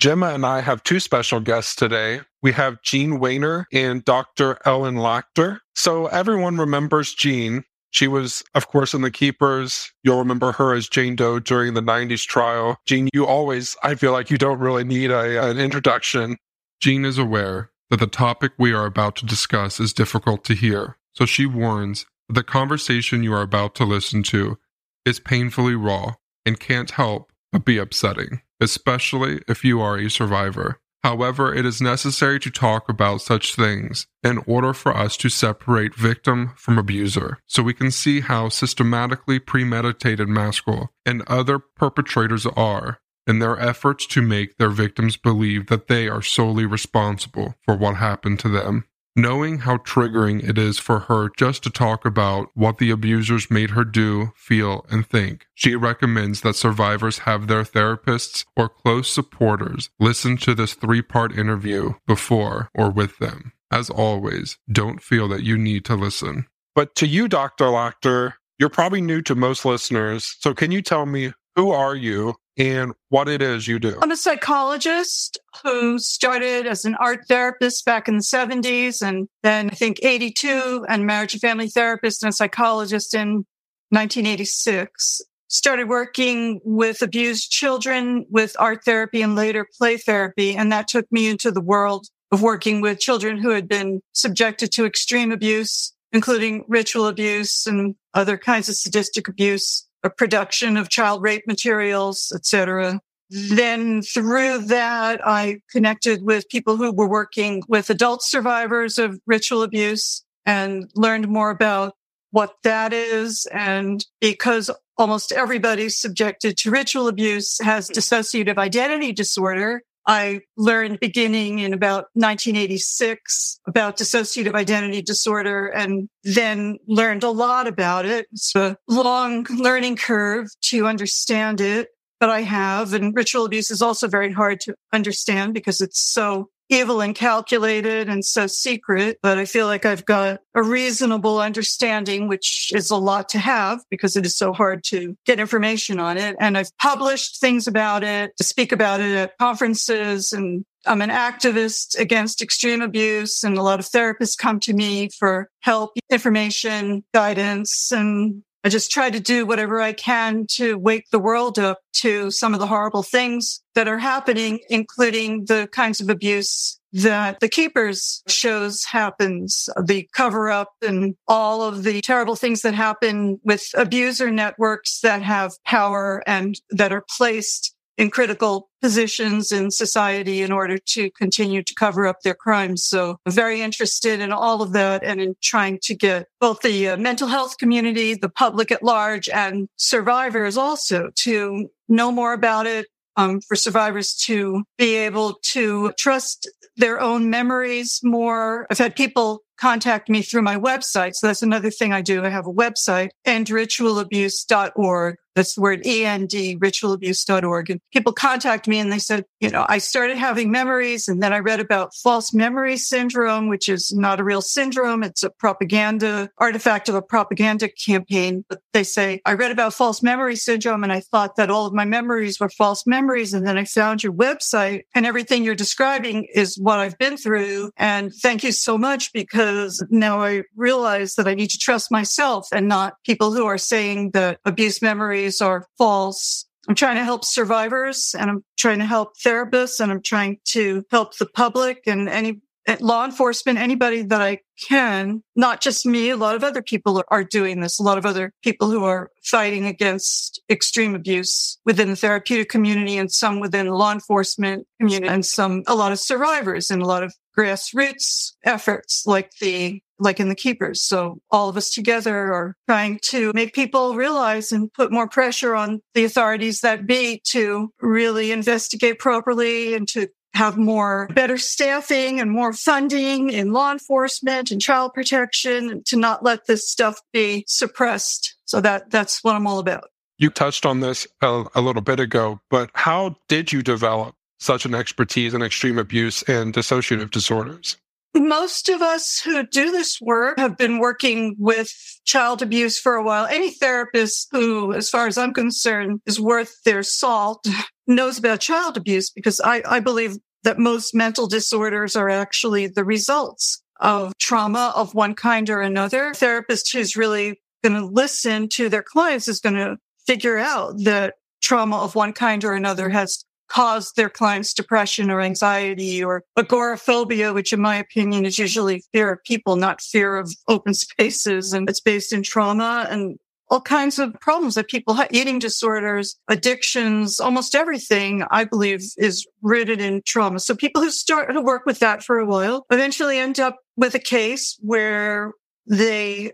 Gemma 0.00 0.28
and 0.28 0.46
I 0.46 0.62
have 0.62 0.82
two 0.82 0.98
special 0.98 1.40
guests 1.40 1.76
today. 1.76 2.22
We 2.42 2.52
have 2.52 2.80
Jean 2.80 3.18
Wehner 3.20 3.66
and 3.70 4.02
Dr. 4.02 4.56
Ellen 4.64 4.96
Lacter. 4.96 5.58
So 5.74 6.06
everyone 6.06 6.56
remembers 6.56 7.12
Jean. 7.12 7.64
She 7.90 8.08
was, 8.08 8.42
of 8.54 8.68
course, 8.68 8.94
in 8.94 9.02
The 9.02 9.10
Keepers. 9.10 9.92
You'll 10.02 10.18
remember 10.20 10.52
her 10.52 10.72
as 10.72 10.88
Jane 10.88 11.16
Doe 11.16 11.38
during 11.38 11.74
the 11.74 11.82
90s 11.82 12.24
trial. 12.24 12.78
Jean, 12.86 13.10
you 13.12 13.26
always, 13.26 13.76
I 13.82 13.94
feel 13.94 14.12
like 14.12 14.30
you 14.30 14.38
don't 14.38 14.58
really 14.58 14.84
need 14.84 15.10
a, 15.10 15.50
an 15.50 15.58
introduction. 15.58 16.38
Jean 16.80 17.04
is 17.04 17.18
aware 17.18 17.70
that 17.90 18.00
the 18.00 18.06
topic 18.06 18.52
we 18.56 18.72
are 18.72 18.86
about 18.86 19.16
to 19.16 19.26
discuss 19.26 19.80
is 19.80 19.92
difficult 19.92 20.44
to 20.44 20.54
hear, 20.54 20.96
so 21.12 21.26
she 21.26 21.44
warns 21.44 22.06
that 22.28 22.34
the 22.34 22.42
conversation 22.42 23.22
you 23.22 23.34
are 23.34 23.42
about 23.42 23.74
to 23.74 23.84
listen 23.84 24.22
to 24.22 24.56
is 25.04 25.20
painfully 25.20 25.74
raw 25.74 26.14
and 26.46 26.58
can't 26.58 26.92
help 26.92 27.32
but 27.52 27.66
be 27.66 27.76
upsetting 27.76 28.40
especially 28.60 29.40
if 29.48 29.64
you 29.64 29.80
are 29.80 29.98
a 29.98 30.10
survivor. 30.10 30.78
However, 31.02 31.54
it 31.54 31.64
is 31.64 31.80
necessary 31.80 32.38
to 32.40 32.50
talk 32.50 32.88
about 32.88 33.22
such 33.22 33.54
things 33.54 34.06
in 34.22 34.42
order 34.46 34.74
for 34.74 34.94
us 34.94 35.16
to 35.18 35.30
separate 35.30 35.94
victim 35.94 36.52
from 36.56 36.78
abuser, 36.78 37.38
so 37.46 37.62
we 37.62 37.72
can 37.72 37.90
see 37.90 38.20
how 38.20 38.50
systematically 38.50 39.38
premeditated 39.38 40.28
Maskell 40.28 40.90
and 41.06 41.22
other 41.26 41.58
perpetrators 41.58 42.44
are 42.44 42.98
in 43.26 43.38
their 43.38 43.58
efforts 43.58 44.06
to 44.08 44.20
make 44.20 44.58
their 44.58 44.70
victims 44.70 45.16
believe 45.16 45.68
that 45.68 45.88
they 45.88 46.08
are 46.08 46.22
solely 46.22 46.66
responsible 46.66 47.54
for 47.64 47.76
what 47.76 47.96
happened 47.96 48.38
to 48.40 48.48
them. 48.48 48.84
Knowing 49.20 49.58
how 49.58 49.76
triggering 49.76 50.42
it 50.48 50.56
is 50.56 50.78
for 50.78 51.00
her 51.00 51.28
just 51.36 51.62
to 51.62 51.68
talk 51.68 52.06
about 52.06 52.48
what 52.54 52.78
the 52.78 52.90
abusers 52.90 53.50
made 53.50 53.72
her 53.72 53.84
do, 53.84 54.32
feel, 54.34 54.86
and 54.88 55.06
think, 55.06 55.46
she 55.52 55.74
recommends 55.74 56.40
that 56.40 56.56
survivors 56.56 57.18
have 57.18 57.46
their 57.46 57.62
therapists 57.62 58.46
or 58.56 58.66
close 58.66 59.10
supporters 59.10 59.90
listen 60.00 60.38
to 60.38 60.54
this 60.54 60.72
three 60.72 61.02
part 61.02 61.36
interview 61.36 61.92
before 62.06 62.70
or 62.74 62.90
with 62.90 63.18
them. 63.18 63.52
As 63.70 63.90
always, 63.90 64.56
don't 64.72 65.02
feel 65.02 65.28
that 65.28 65.42
you 65.42 65.58
need 65.58 65.84
to 65.84 65.96
listen. 65.96 66.46
But 66.74 66.94
to 66.94 67.06
you, 67.06 67.28
Dr. 67.28 67.66
Lacter, 67.66 68.32
you're 68.58 68.70
probably 68.70 69.02
new 69.02 69.20
to 69.22 69.34
most 69.34 69.66
listeners. 69.66 70.34
So 70.40 70.54
can 70.54 70.72
you 70.72 70.80
tell 70.80 71.04
me 71.04 71.34
who 71.56 71.72
are 71.72 71.94
you 71.94 72.36
and 72.58 72.92
what 73.08 73.28
it 73.28 73.42
is 73.42 73.66
you 73.66 73.78
do. 73.78 73.98
I'm 74.02 74.10
a 74.10 74.16
psychologist 74.16 75.38
who 75.62 75.98
started 75.98 76.66
as 76.66 76.84
an 76.84 76.94
art 76.96 77.20
therapist 77.28 77.84
back 77.84 78.08
in 78.08 78.16
the 78.16 78.22
70s 78.22 79.02
and 79.06 79.28
then 79.42 79.70
I 79.70 79.74
think 79.74 79.98
82 80.02 80.84
and 80.88 81.06
marriage 81.06 81.34
and 81.34 81.40
family 81.40 81.68
therapist 81.68 82.22
and 82.22 82.34
psychologist 82.34 83.14
in 83.14 83.46
1986. 83.90 85.22
Started 85.48 85.88
working 85.88 86.60
with 86.64 87.02
abused 87.02 87.50
children 87.50 88.24
with 88.30 88.54
art 88.58 88.84
therapy 88.84 89.20
and 89.20 89.34
later 89.34 89.66
play 89.76 89.96
therapy. 89.96 90.54
And 90.54 90.70
that 90.70 90.86
took 90.86 91.10
me 91.10 91.28
into 91.28 91.50
the 91.50 91.60
world 91.60 92.06
of 92.30 92.40
working 92.40 92.80
with 92.80 93.00
children 93.00 93.38
who 93.38 93.50
had 93.50 93.66
been 93.66 94.00
subjected 94.12 94.70
to 94.72 94.86
extreme 94.86 95.32
abuse, 95.32 95.92
including 96.12 96.64
ritual 96.68 97.08
abuse 97.08 97.66
and 97.66 97.96
other 98.14 98.38
kinds 98.38 98.68
of 98.68 98.76
sadistic 98.76 99.26
abuse 99.26 99.88
a 100.02 100.10
production 100.10 100.76
of 100.76 100.88
child 100.88 101.22
rape 101.22 101.46
materials, 101.46 102.32
etc. 102.34 103.00
Mm-hmm. 103.32 103.56
Then 103.56 104.02
through 104.02 104.66
that, 104.66 105.20
I 105.26 105.60
connected 105.70 106.22
with 106.22 106.48
people 106.48 106.76
who 106.76 106.92
were 106.92 107.08
working 107.08 107.62
with 107.68 107.90
adult 107.90 108.22
survivors 108.22 108.98
of 108.98 109.20
ritual 109.26 109.62
abuse 109.62 110.24
and 110.46 110.90
learned 110.94 111.28
more 111.28 111.50
about 111.50 111.94
what 112.32 112.54
that 112.62 112.92
is. 112.92 113.46
And 113.52 114.04
because 114.20 114.70
almost 114.96 115.32
everybody 115.32 115.88
subjected 115.88 116.56
to 116.58 116.70
ritual 116.70 117.08
abuse 117.08 117.58
has 117.62 117.88
dissociative 117.88 118.58
identity 118.58 119.12
disorder, 119.12 119.82
I 120.06 120.40
learned 120.56 121.00
beginning 121.00 121.58
in 121.58 121.72
about 121.72 122.06
1986 122.14 123.60
about 123.66 123.98
dissociative 123.98 124.54
identity 124.54 125.02
disorder 125.02 125.66
and 125.66 126.08
then 126.24 126.78
learned 126.86 127.22
a 127.22 127.30
lot 127.30 127.66
about 127.66 128.06
it. 128.06 128.26
It's 128.32 128.54
a 128.56 128.76
long 128.88 129.46
learning 129.50 129.96
curve 129.96 130.48
to 130.62 130.86
understand 130.86 131.60
it, 131.60 131.88
but 132.18 132.30
I 132.30 132.42
have. 132.42 132.94
And 132.94 133.14
ritual 133.14 133.44
abuse 133.44 133.70
is 133.70 133.82
also 133.82 134.08
very 134.08 134.32
hard 134.32 134.60
to 134.60 134.74
understand 134.92 135.54
because 135.54 135.80
it's 135.80 136.00
so 136.00 136.48
evil 136.70 137.00
and 137.00 137.14
calculated 137.14 138.08
and 138.08 138.24
so 138.24 138.46
secret, 138.46 139.18
but 139.22 139.38
I 139.38 139.44
feel 139.44 139.66
like 139.66 139.84
I've 139.84 140.04
got 140.04 140.40
a 140.54 140.62
reasonable 140.62 141.40
understanding, 141.40 142.28
which 142.28 142.72
is 142.74 142.90
a 142.90 142.96
lot 142.96 143.28
to 143.30 143.38
have 143.38 143.80
because 143.90 144.16
it 144.16 144.24
is 144.24 144.36
so 144.36 144.52
hard 144.52 144.84
to 144.84 145.16
get 145.26 145.40
information 145.40 146.00
on 146.00 146.16
it. 146.16 146.36
And 146.40 146.56
I've 146.56 146.76
published 146.78 147.40
things 147.40 147.66
about 147.66 148.04
it, 148.04 148.36
to 148.38 148.44
speak 148.44 148.72
about 148.72 149.00
it 149.00 149.14
at 149.16 149.38
conferences 149.38 150.32
and 150.32 150.64
I'm 150.86 151.02
an 151.02 151.10
activist 151.10 151.98
against 151.98 152.40
extreme 152.40 152.80
abuse 152.80 153.44
and 153.44 153.58
a 153.58 153.62
lot 153.62 153.80
of 153.80 153.86
therapists 153.86 154.38
come 154.38 154.60
to 154.60 154.72
me 154.72 155.10
for 155.18 155.50
help, 155.60 155.92
information, 156.10 157.04
guidance, 157.12 157.92
and 157.92 158.42
I 158.62 158.68
just 158.68 158.90
try 158.90 159.08
to 159.08 159.20
do 159.20 159.46
whatever 159.46 159.80
I 159.80 159.92
can 159.92 160.46
to 160.52 160.76
wake 160.76 161.06
the 161.10 161.18
world 161.18 161.58
up 161.58 161.80
to 161.94 162.30
some 162.30 162.52
of 162.52 162.60
the 162.60 162.66
horrible 162.66 163.02
things 163.02 163.62
that 163.74 163.88
are 163.88 163.98
happening, 163.98 164.60
including 164.68 165.46
the 165.46 165.68
kinds 165.72 166.00
of 166.00 166.10
abuse 166.10 166.78
that 166.92 167.40
the 167.40 167.48
keepers 167.48 168.22
shows 168.26 168.84
happens, 168.84 169.68
the 169.82 170.08
cover 170.12 170.50
up 170.50 170.72
and 170.82 171.14
all 171.28 171.62
of 171.62 171.84
the 171.84 172.00
terrible 172.00 172.36
things 172.36 172.62
that 172.62 172.74
happen 172.74 173.40
with 173.44 173.64
abuser 173.74 174.30
networks 174.30 175.00
that 175.00 175.22
have 175.22 175.52
power 175.64 176.22
and 176.26 176.60
that 176.70 176.92
are 176.92 177.04
placed 177.16 177.74
in 178.00 178.08
critical 178.08 178.70
positions 178.80 179.52
in 179.52 179.70
society 179.70 180.40
in 180.40 180.50
order 180.50 180.78
to 180.78 181.10
continue 181.10 181.62
to 181.62 181.74
cover 181.74 182.06
up 182.06 182.22
their 182.22 182.34
crimes. 182.34 182.82
So 182.82 183.18
I'm 183.26 183.32
very 183.32 183.60
interested 183.60 184.20
in 184.20 184.32
all 184.32 184.62
of 184.62 184.72
that 184.72 185.04
and 185.04 185.20
in 185.20 185.34
trying 185.42 185.80
to 185.82 185.94
get 185.94 186.26
both 186.40 186.62
the 186.62 186.88
uh, 186.88 186.96
mental 186.96 187.28
health 187.28 187.58
community, 187.58 188.14
the 188.14 188.30
public 188.30 188.72
at 188.72 188.82
large 188.82 189.28
and 189.28 189.68
survivors 189.76 190.56
also 190.56 191.10
to 191.16 191.68
know 191.90 192.10
more 192.10 192.32
about 192.32 192.66
it. 192.66 192.86
Um, 193.16 193.40
for 193.40 193.56
survivors 193.56 194.14
to 194.26 194.62
be 194.78 194.94
able 194.94 195.34
to 195.52 195.92
trust 195.98 196.48
their 196.76 197.00
own 197.00 197.28
memories 197.28 198.00
more. 198.02 198.66
I've 198.70 198.78
had 198.78 198.96
people 198.96 199.42
contact 199.60 200.08
me 200.08 200.22
through 200.22 200.42
my 200.42 200.56
website. 200.56 201.14
So 201.14 201.26
that's 201.26 201.42
another 201.42 201.70
thing 201.70 201.92
I 201.92 202.00
do. 202.00 202.24
I 202.24 202.30
have 202.30 202.46
a 202.46 202.52
website, 202.52 203.10
endritualabuse.org. 203.26 205.16
That's 205.34 205.54
the 205.54 205.60
word 205.60 205.86
END, 205.86 206.30
ritualabuse.org. 206.30 207.70
And 207.70 207.80
people 207.92 208.12
contact 208.12 208.66
me 208.66 208.78
and 208.78 208.92
they 208.92 208.98
said, 208.98 209.24
you 209.40 209.50
know, 209.50 209.64
I 209.68 209.78
started 209.78 210.16
having 210.16 210.50
memories 210.50 211.08
and 211.08 211.22
then 211.22 211.32
I 211.32 211.38
read 211.38 211.60
about 211.60 211.94
false 211.94 212.34
memory 212.34 212.76
syndrome, 212.76 213.48
which 213.48 213.68
is 213.68 213.92
not 213.92 214.20
a 214.20 214.24
real 214.24 214.42
syndrome. 214.42 215.02
It's 215.02 215.22
a 215.22 215.30
propaganda 215.30 216.30
artifact 216.38 216.88
of 216.88 216.94
a 216.94 217.02
propaganda 217.02 217.68
campaign. 217.68 218.44
But 218.48 218.60
they 218.72 218.82
say, 218.82 219.20
I 219.24 219.34
read 219.34 219.52
about 219.52 219.74
false 219.74 220.02
memory 220.02 220.36
syndrome 220.36 220.82
and 220.82 220.92
I 220.92 221.00
thought 221.00 221.36
that 221.36 221.50
all 221.50 221.66
of 221.66 221.72
my 221.72 221.84
memories 221.84 222.40
were 222.40 222.48
false 222.48 222.86
memories. 222.86 223.32
And 223.32 223.46
then 223.46 223.56
I 223.56 223.64
found 223.64 224.02
your 224.02 224.12
website 224.12 224.82
and 224.94 225.06
everything 225.06 225.44
you're 225.44 225.54
describing 225.54 226.26
is 226.34 226.58
what 226.58 226.78
I've 226.78 226.98
been 226.98 227.16
through. 227.16 227.70
And 227.76 228.12
thank 228.12 228.42
you 228.42 228.52
so 228.52 228.76
much 228.76 229.12
because 229.12 229.84
now 229.90 230.22
I 230.22 230.42
realize 230.56 231.14
that 231.14 231.28
I 231.28 231.34
need 231.34 231.50
to 231.50 231.58
trust 231.58 231.90
myself 231.90 232.48
and 232.52 232.68
not 232.68 232.94
people 233.04 233.32
who 233.32 233.46
are 233.46 233.58
saying 233.58 234.10
that 234.12 234.40
abuse 234.44 234.82
memory 234.82 235.19
stories 235.20 235.40
are 235.40 235.66
false. 235.76 236.46
I'm 236.68 236.74
trying 236.74 236.96
to 236.96 237.04
help 237.04 237.24
survivors 237.24 238.14
and 238.18 238.30
I'm 238.30 238.44
trying 238.56 238.78
to 238.78 238.86
help 238.86 239.12
therapists 239.24 239.80
and 239.80 239.90
I'm 239.90 240.02
trying 240.02 240.38
to 240.52 240.84
help 240.90 241.16
the 241.18 241.26
public 241.26 241.82
and 241.86 242.08
any 242.08 242.40
law 242.80 243.04
enforcement, 243.04 243.58
anybody 243.58 244.02
that 244.02 244.20
I 244.20 244.40
can, 244.68 245.22
not 245.34 245.60
just 245.60 245.86
me. 245.86 246.10
A 246.10 246.16
lot 246.16 246.36
of 246.36 246.44
other 246.44 246.62
people 246.62 247.02
are 247.08 247.24
doing 247.24 247.60
this. 247.60 247.80
A 247.80 247.82
lot 247.82 247.98
of 247.98 248.06
other 248.06 248.32
people 248.42 248.70
who 248.70 248.84
are 248.84 249.10
fighting 249.22 249.66
against 249.66 250.40
extreme 250.48 250.94
abuse 250.94 251.58
within 251.64 251.88
the 251.88 251.96
therapeutic 251.96 252.48
community 252.48 252.96
and 252.96 253.10
some 253.10 253.40
within 253.40 253.66
the 253.66 253.74
law 253.74 253.92
enforcement 253.92 254.66
community 254.78 255.08
and 255.08 255.24
some, 255.24 255.62
a 255.66 255.74
lot 255.74 255.92
of 255.92 255.98
survivors 255.98 256.70
and 256.70 256.82
a 256.82 256.86
lot 256.86 257.02
of 257.02 257.12
grassroots 257.36 258.32
efforts 258.44 259.04
like 259.06 259.30
the 259.40 259.82
like 260.00 260.18
in 260.18 260.30
the 260.30 260.34
keepers. 260.34 260.82
So 260.82 261.20
all 261.30 261.48
of 261.48 261.56
us 261.56 261.70
together 261.70 262.32
are 262.32 262.56
trying 262.66 263.00
to 263.04 263.32
make 263.34 263.54
people 263.54 263.94
realize 263.94 264.50
and 264.50 264.72
put 264.72 264.90
more 264.90 265.08
pressure 265.08 265.54
on 265.54 265.82
the 265.94 266.04
authorities 266.04 266.60
that 266.60 266.86
be 266.86 267.20
to 267.26 267.70
really 267.80 268.32
investigate 268.32 268.98
properly 268.98 269.74
and 269.74 269.86
to 269.88 270.08
have 270.34 270.56
more 270.56 271.08
better 271.14 271.36
staffing 271.36 272.20
and 272.20 272.30
more 272.30 272.52
funding 272.52 273.30
in 273.30 273.52
law 273.52 273.72
enforcement 273.72 274.50
and 274.50 274.60
child 274.60 274.92
protection 274.94 275.82
to 275.84 275.96
not 275.96 276.22
let 276.22 276.46
this 276.46 276.68
stuff 276.68 277.00
be 277.12 277.44
suppressed. 277.46 278.36
So 278.44 278.60
that 278.60 278.90
that's 278.90 279.22
what 279.22 279.34
I'm 279.34 279.46
all 279.46 279.58
about. 279.58 279.90
You 280.18 280.30
touched 280.30 280.66
on 280.66 280.80
this 280.80 281.06
a, 281.22 281.44
a 281.54 281.60
little 281.60 281.82
bit 281.82 281.98
ago, 281.98 282.40
but 282.50 282.70
how 282.74 283.16
did 283.28 283.52
you 283.52 283.62
develop 283.62 284.14
such 284.40 284.64
an 284.64 284.74
expertise 284.74 285.34
in 285.34 285.42
extreme 285.42 285.78
abuse 285.78 286.22
and 286.24 286.52
dissociative 286.52 287.10
disorders? 287.10 287.76
Most 288.12 288.68
of 288.68 288.82
us 288.82 289.20
who 289.20 289.46
do 289.46 289.70
this 289.70 290.00
work 290.00 290.38
have 290.38 290.56
been 290.56 290.80
working 290.80 291.36
with 291.38 291.70
child 292.04 292.42
abuse 292.42 292.78
for 292.78 292.96
a 292.96 293.04
while. 293.04 293.26
Any 293.26 293.50
therapist 293.50 294.28
who, 294.32 294.72
as 294.72 294.90
far 294.90 295.06
as 295.06 295.16
I'm 295.16 295.32
concerned, 295.32 296.00
is 296.06 296.18
worth 296.18 296.52
their 296.64 296.82
salt 296.82 297.46
knows 297.86 298.18
about 298.18 298.40
child 298.40 298.76
abuse 298.76 299.10
because 299.10 299.40
I, 299.40 299.62
I 299.64 299.78
believe 299.78 300.16
that 300.42 300.58
most 300.58 300.94
mental 300.94 301.28
disorders 301.28 301.94
are 301.94 302.08
actually 302.08 302.66
the 302.66 302.84
results 302.84 303.62
of 303.78 304.12
trauma 304.18 304.72
of 304.74 304.94
one 304.94 305.14
kind 305.14 305.48
or 305.48 305.60
another. 305.60 306.08
A 306.08 306.14
therapist 306.14 306.72
who's 306.72 306.96
really 306.96 307.40
going 307.62 307.74
to 307.74 307.86
listen 307.86 308.48
to 308.48 308.68
their 308.68 308.82
clients 308.82 309.28
is 309.28 309.40
going 309.40 309.54
to 309.54 309.76
figure 310.06 310.38
out 310.38 310.74
that 310.82 311.14
trauma 311.42 311.78
of 311.78 311.94
one 311.94 312.12
kind 312.12 312.44
or 312.44 312.54
another 312.54 312.88
has 312.88 313.24
caused 313.50 313.96
their 313.96 314.08
clients 314.08 314.54
depression 314.54 315.10
or 315.10 315.20
anxiety 315.20 316.02
or 316.02 316.24
agoraphobia, 316.36 317.32
which 317.32 317.52
in 317.52 317.60
my 317.60 317.76
opinion 317.76 318.24
is 318.24 318.38
usually 318.38 318.82
fear 318.92 319.12
of 319.12 319.24
people, 319.24 319.56
not 319.56 319.80
fear 319.80 320.16
of 320.16 320.32
open 320.48 320.72
spaces. 320.72 321.52
And 321.52 321.68
it's 321.68 321.80
based 321.80 322.12
in 322.12 322.22
trauma 322.22 322.86
and 322.88 323.18
all 323.50 323.60
kinds 323.60 323.98
of 323.98 324.14
problems 324.20 324.54
that 324.54 324.68
people 324.68 324.94
have, 324.94 325.08
eating 325.10 325.40
disorders, 325.40 326.16
addictions, 326.28 327.18
almost 327.18 327.56
everything, 327.56 328.22
I 328.30 328.44
believe 328.44 328.80
is 328.96 329.26
rooted 329.42 329.80
in 329.80 330.02
trauma. 330.06 330.38
So 330.38 330.54
people 330.54 330.82
who 330.82 330.90
start 330.90 331.32
to 331.32 331.40
work 331.40 331.66
with 331.66 331.80
that 331.80 332.04
for 332.04 332.18
a 332.18 332.26
while 332.26 332.64
eventually 332.70 333.18
end 333.18 333.40
up 333.40 333.58
with 333.76 333.94
a 333.96 333.98
case 333.98 334.56
where 334.60 335.32
they 335.66 336.30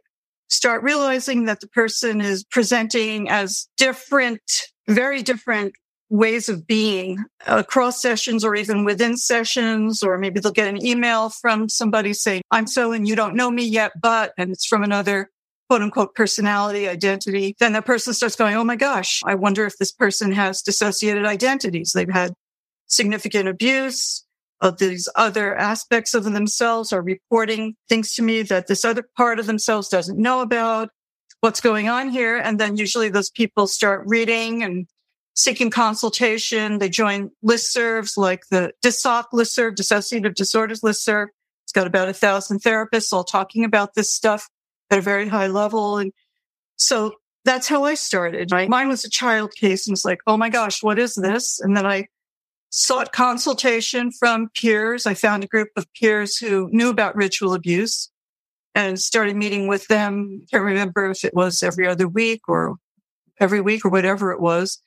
start 0.48 0.82
realizing 0.82 1.46
that 1.46 1.60
the 1.60 1.68
person 1.68 2.20
is 2.20 2.44
presenting 2.44 3.30
as 3.30 3.66
different, 3.78 4.42
very 4.86 5.22
different 5.22 5.74
ways 6.08 6.48
of 6.48 6.66
being 6.66 7.24
uh, 7.46 7.58
across 7.58 8.00
sessions 8.00 8.44
or 8.44 8.54
even 8.54 8.84
within 8.84 9.16
sessions, 9.16 10.02
or 10.02 10.18
maybe 10.18 10.40
they'll 10.40 10.52
get 10.52 10.68
an 10.68 10.84
email 10.84 11.30
from 11.30 11.68
somebody 11.68 12.12
saying, 12.12 12.42
I'm 12.50 12.66
so 12.66 12.92
and 12.92 13.08
you 13.08 13.16
don't 13.16 13.34
know 13.34 13.50
me 13.50 13.64
yet, 13.64 13.92
but, 14.00 14.32
and 14.38 14.50
it's 14.50 14.66
from 14.66 14.82
another 14.82 15.30
quote 15.68 15.82
unquote 15.82 16.14
personality 16.14 16.88
identity. 16.88 17.56
Then 17.58 17.72
that 17.72 17.86
person 17.86 18.14
starts 18.14 18.36
going, 18.36 18.54
Oh 18.54 18.64
my 18.64 18.76
gosh, 18.76 19.20
I 19.24 19.34
wonder 19.34 19.66
if 19.66 19.76
this 19.78 19.92
person 19.92 20.32
has 20.32 20.62
dissociated 20.62 21.24
identities. 21.24 21.92
They've 21.92 22.08
had 22.08 22.32
significant 22.86 23.48
abuse 23.48 24.24
of 24.60 24.78
these 24.78 25.08
other 25.16 25.54
aspects 25.56 26.14
of 26.14 26.24
themselves 26.24 26.92
are 26.92 27.02
reporting 27.02 27.74
things 27.88 28.14
to 28.14 28.22
me 28.22 28.42
that 28.42 28.68
this 28.68 28.84
other 28.84 29.04
part 29.16 29.38
of 29.38 29.46
themselves 29.46 29.88
doesn't 29.88 30.18
know 30.18 30.40
about 30.40 30.88
what's 31.40 31.60
going 31.60 31.88
on 31.88 32.08
here. 32.08 32.36
And 32.38 32.58
then 32.58 32.76
usually 32.76 33.10
those 33.10 33.30
people 33.30 33.66
start 33.66 34.04
reading 34.06 34.62
and 34.62 34.86
seeking 35.36 35.70
consultation. 35.70 36.78
They 36.78 36.88
join 36.88 37.30
listservs 37.44 38.16
like 38.16 38.44
the 38.50 38.72
DISOC 38.84 39.24
listserv, 39.32 39.76
dissociative 39.76 40.34
disorders 40.34 40.80
listserv. 40.80 41.26
It's 41.64 41.72
got 41.72 41.86
about 41.86 42.08
a 42.08 42.14
thousand 42.14 42.62
therapists 42.62 43.12
all 43.12 43.24
talking 43.24 43.64
about 43.64 43.94
this 43.94 44.12
stuff 44.12 44.48
at 44.90 44.98
a 44.98 45.02
very 45.02 45.28
high 45.28 45.48
level. 45.48 45.98
And 45.98 46.12
so 46.76 47.12
that's 47.44 47.68
how 47.68 47.84
I 47.84 47.94
started. 47.94 48.50
Mine 48.50 48.88
was 48.88 49.04
a 49.04 49.10
child 49.10 49.54
case 49.54 49.86
and 49.86 49.92
was 49.92 50.04
like, 50.04 50.20
Oh 50.26 50.36
my 50.36 50.48
gosh, 50.48 50.82
what 50.82 50.98
is 50.98 51.14
this? 51.14 51.60
And 51.60 51.76
then 51.76 51.86
I 51.86 52.06
sought 52.70 53.12
consultation 53.12 54.10
from 54.10 54.48
peers. 54.56 55.06
I 55.06 55.14
found 55.14 55.44
a 55.44 55.48
group 55.48 55.68
of 55.76 55.86
peers 55.94 56.36
who 56.36 56.68
knew 56.72 56.88
about 56.88 57.14
ritual 57.14 57.54
abuse 57.54 58.10
and 58.74 58.98
started 58.98 59.36
meeting 59.36 59.68
with 59.68 59.86
them. 59.88 60.42
I 60.42 60.46
can't 60.50 60.64
remember 60.64 61.10
if 61.10 61.24
it 61.24 61.34
was 61.34 61.62
every 61.62 61.86
other 61.86 62.08
week 62.08 62.42
or 62.48 62.76
every 63.38 63.60
week 63.60 63.84
or 63.84 63.90
whatever 63.90 64.32
it 64.32 64.40
was 64.40 64.80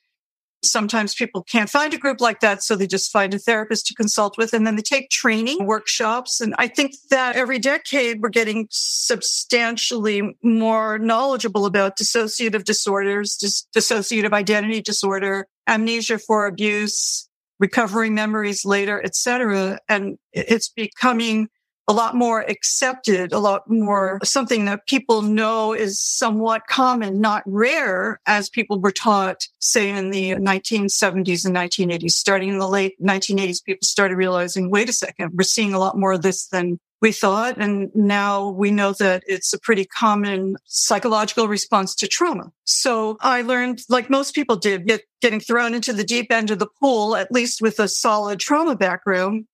sometimes 0.62 1.14
people 1.14 1.42
can't 1.42 1.70
find 1.70 1.94
a 1.94 1.98
group 1.98 2.20
like 2.20 2.40
that. 2.40 2.62
So 2.62 2.76
they 2.76 2.86
just 2.86 3.10
find 3.10 3.32
a 3.34 3.38
therapist 3.38 3.86
to 3.86 3.94
consult 3.94 4.36
with 4.36 4.52
and 4.52 4.66
then 4.66 4.76
they 4.76 4.82
take 4.82 5.10
training 5.10 5.66
workshops. 5.66 6.40
And 6.40 6.54
I 6.58 6.68
think 6.68 6.94
that 7.10 7.36
every 7.36 7.58
decade 7.58 8.20
we're 8.20 8.28
getting 8.28 8.66
substantially 8.70 10.36
more 10.42 10.98
knowledgeable 10.98 11.66
about 11.66 11.96
dissociative 11.98 12.64
disorders, 12.64 13.36
dis- 13.36 13.66
dissociative 13.74 14.32
identity 14.32 14.80
disorder, 14.80 15.46
amnesia 15.66 16.18
for 16.18 16.46
abuse, 16.46 17.28
recovering 17.58 18.14
memories 18.14 18.64
later, 18.64 19.02
etc. 19.04 19.78
And 19.88 20.18
it's 20.32 20.68
becoming 20.68 21.48
a 21.90 21.92
lot 21.92 22.14
more 22.14 22.42
accepted, 22.42 23.32
a 23.32 23.40
lot 23.40 23.68
more 23.68 24.14
mm-hmm. 24.14 24.24
something 24.24 24.66
that 24.66 24.86
people 24.86 25.22
know 25.22 25.72
is 25.72 26.00
somewhat 26.00 26.68
common, 26.68 27.20
not 27.20 27.42
rare, 27.46 28.20
as 28.26 28.48
people 28.48 28.80
were 28.80 28.92
taught, 28.92 29.48
say 29.58 29.90
in 29.90 30.10
the 30.10 30.30
1970s 30.36 31.44
and 31.44 31.56
1980s. 31.56 32.12
Starting 32.12 32.50
in 32.50 32.58
the 32.58 32.68
late 32.68 32.94
1980s, 33.02 33.64
people 33.64 33.84
started 33.84 34.14
realizing, 34.14 34.70
wait 34.70 34.88
a 34.88 34.92
second, 34.92 35.32
we're 35.34 35.42
seeing 35.42 35.74
a 35.74 35.80
lot 35.80 35.98
more 35.98 36.12
of 36.12 36.22
this 36.22 36.46
than 36.46 36.78
we 37.00 37.10
thought. 37.10 37.56
And 37.58 37.90
now 37.94 38.50
we 38.50 38.70
know 38.70 38.92
that 39.00 39.24
it's 39.26 39.52
a 39.52 39.58
pretty 39.58 39.84
common 39.84 40.56
psychological 40.66 41.48
response 41.48 41.96
to 41.96 42.06
trauma. 42.06 42.52
So 42.64 43.16
I 43.20 43.42
learned, 43.42 43.82
like 43.88 44.10
most 44.10 44.34
people 44.34 44.56
did, 44.56 44.86
get, 44.86 45.02
getting 45.20 45.40
thrown 45.40 45.74
into 45.74 45.92
the 45.92 46.04
deep 46.04 46.30
end 46.30 46.52
of 46.52 46.60
the 46.60 46.68
pool, 46.80 47.16
at 47.16 47.32
least 47.32 47.60
with 47.60 47.80
a 47.80 47.88
solid 47.88 48.38
trauma 48.38 48.76
background, 48.76 49.46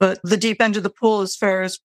but 0.00 0.18
the 0.24 0.36
deep 0.36 0.60
end 0.60 0.76
of 0.76 0.82
the 0.82 0.90
pool 0.90 1.20
as 1.20 1.36
far 1.36 1.62
as 1.62 1.78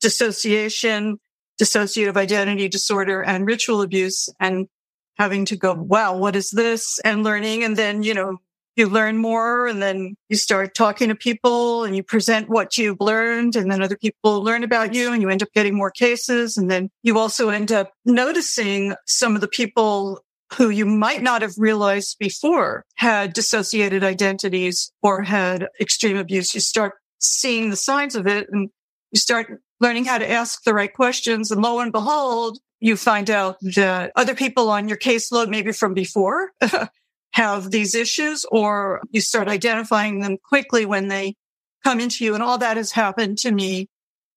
dissociation, 0.00 1.18
dissociative 1.60 2.16
identity 2.16 2.68
disorder 2.68 3.22
and 3.22 3.46
ritual 3.46 3.82
abuse 3.82 4.28
and 4.38 4.68
having 5.16 5.44
to 5.46 5.56
go, 5.56 5.72
wow, 5.74 6.16
what 6.16 6.36
is 6.36 6.50
this? 6.50 7.00
And 7.04 7.24
learning. 7.24 7.64
And 7.64 7.76
then, 7.76 8.02
you 8.02 8.14
know, 8.14 8.38
you 8.76 8.88
learn 8.88 9.18
more 9.18 9.66
and 9.66 9.82
then 9.82 10.16
you 10.28 10.36
start 10.36 10.74
talking 10.74 11.08
to 11.08 11.14
people 11.14 11.84
and 11.84 11.94
you 11.94 12.02
present 12.02 12.48
what 12.48 12.78
you've 12.78 13.00
learned 13.00 13.54
and 13.54 13.70
then 13.70 13.82
other 13.82 13.98
people 13.98 14.42
learn 14.42 14.64
about 14.64 14.94
you 14.94 15.12
and 15.12 15.20
you 15.20 15.28
end 15.28 15.42
up 15.42 15.52
getting 15.54 15.74
more 15.74 15.90
cases. 15.90 16.56
And 16.56 16.70
then 16.70 16.90
you 17.02 17.18
also 17.18 17.50
end 17.50 17.70
up 17.70 17.92
noticing 18.04 18.94
some 19.06 19.34
of 19.34 19.40
the 19.40 19.48
people 19.48 20.20
who 20.54 20.70
you 20.70 20.86
might 20.86 21.22
not 21.22 21.42
have 21.42 21.54
realized 21.56 22.16
before 22.18 22.84
had 22.96 23.32
dissociated 23.32 24.04
identities 24.04 24.92
or 25.02 25.22
had 25.22 25.66
extreme 25.80 26.16
abuse. 26.16 26.54
You 26.54 26.60
start 26.60 26.94
seeing 27.22 27.70
the 27.70 27.76
signs 27.76 28.14
of 28.14 28.26
it 28.26 28.48
and 28.50 28.70
you 29.10 29.18
start 29.18 29.60
learning 29.80 30.04
how 30.04 30.18
to 30.18 30.30
ask 30.30 30.62
the 30.64 30.74
right 30.74 30.92
questions. 30.92 31.50
And 31.50 31.62
lo 31.62 31.80
and 31.80 31.92
behold, 31.92 32.58
you 32.80 32.96
find 32.96 33.30
out 33.30 33.56
that 33.74 34.12
other 34.16 34.34
people 34.34 34.70
on 34.70 34.88
your 34.88 34.98
caseload, 34.98 35.48
maybe 35.48 35.72
from 35.72 35.94
before, 35.94 36.50
have 37.32 37.70
these 37.70 37.94
issues, 37.94 38.44
or 38.50 39.00
you 39.10 39.20
start 39.20 39.48
identifying 39.48 40.20
them 40.20 40.36
quickly 40.42 40.84
when 40.84 41.08
they 41.08 41.34
come 41.84 42.00
into 42.00 42.24
you. 42.24 42.34
And 42.34 42.42
all 42.42 42.58
that 42.58 42.76
has 42.76 42.92
happened 42.92 43.38
to 43.38 43.50
me. 43.50 43.88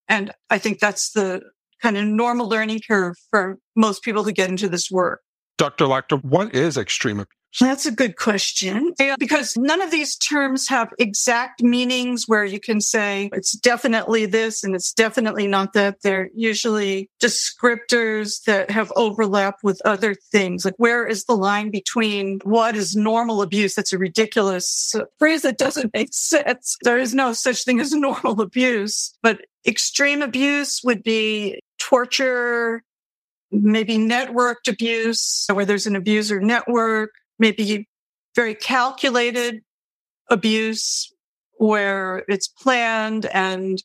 And 0.08 0.32
I 0.50 0.58
think 0.58 0.80
that's 0.80 1.12
the 1.12 1.42
kind 1.82 1.98
of 1.98 2.06
normal 2.06 2.48
learning 2.48 2.82
curve 2.88 3.16
for 3.30 3.58
most 3.76 4.04
people 4.04 4.24
who 4.24 4.32
get 4.32 4.50
into 4.50 4.70
this 4.70 4.90
work. 4.92 5.22
Dr. 5.58 5.86
Lacter, 5.86 6.24
what 6.24 6.54
is 6.54 6.78
extreme? 6.78 7.26
That's 7.60 7.86
a 7.86 7.92
good 7.92 8.18
question 8.18 8.94
because 9.18 9.56
none 9.56 9.82
of 9.82 9.92
these 9.92 10.18
terms 10.18 10.68
have 10.68 10.94
exact 11.00 11.64
meanings 11.64 12.26
where 12.28 12.44
you 12.44 12.60
can 12.60 12.82
say 12.82 13.30
it's 13.32 13.54
definitely 13.54 14.26
this 14.26 14.64
and 14.64 14.76
it's 14.76 14.92
definitely 14.92 15.48
not 15.48 15.74
that. 15.74 16.02
They're 16.02 16.30
usually 16.36 17.10
descriptors 17.22 18.44
that 18.44 18.72
have 18.72 18.92
overlap 18.96 19.58
with 19.64 19.82
other 19.86 20.16
things. 20.16 20.66
Like 20.66 20.76
where 20.78 21.08
is 21.08 21.26
the 21.26 21.36
line 21.36 21.72
between 21.72 22.40
what 22.44 22.76
is 22.76 22.96
normal 22.96 23.42
abuse? 23.42 23.76
That's 23.76 23.94
a 23.94 23.98
ridiculous 23.98 24.94
phrase 25.18 25.44
that 25.44 25.58
doesn't 25.58 25.94
make 25.94 26.14
sense. 26.14 26.76
There 26.84 26.98
is 26.98 27.14
no 27.14 27.32
such 27.34 27.64
thing 27.64 27.80
as 27.80 27.94
normal 27.94 28.42
abuse, 28.42 29.14
but 29.24 29.42
extreme 29.66 30.22
abuse 30.22 30.82
would 30.84 31.04
be 31.04 31.62
torture, 31.80 32.84
maybe 33.52 33.98
networked 33.98 34.68
abuse 34.68 35.46
where 35.52 35.66
there's 35.66 35.88
an 35.88 35.96
abuser 35.96 36.42
network 36.42 37.12
maybe 37.40 37.88
very 38.36 38.56
calculated 38.56 39.62
abuse 40.30 41.14
where 41.58 42.24
it's 42.28 42.48
planned 42.48 43.26
and 43.28 43.82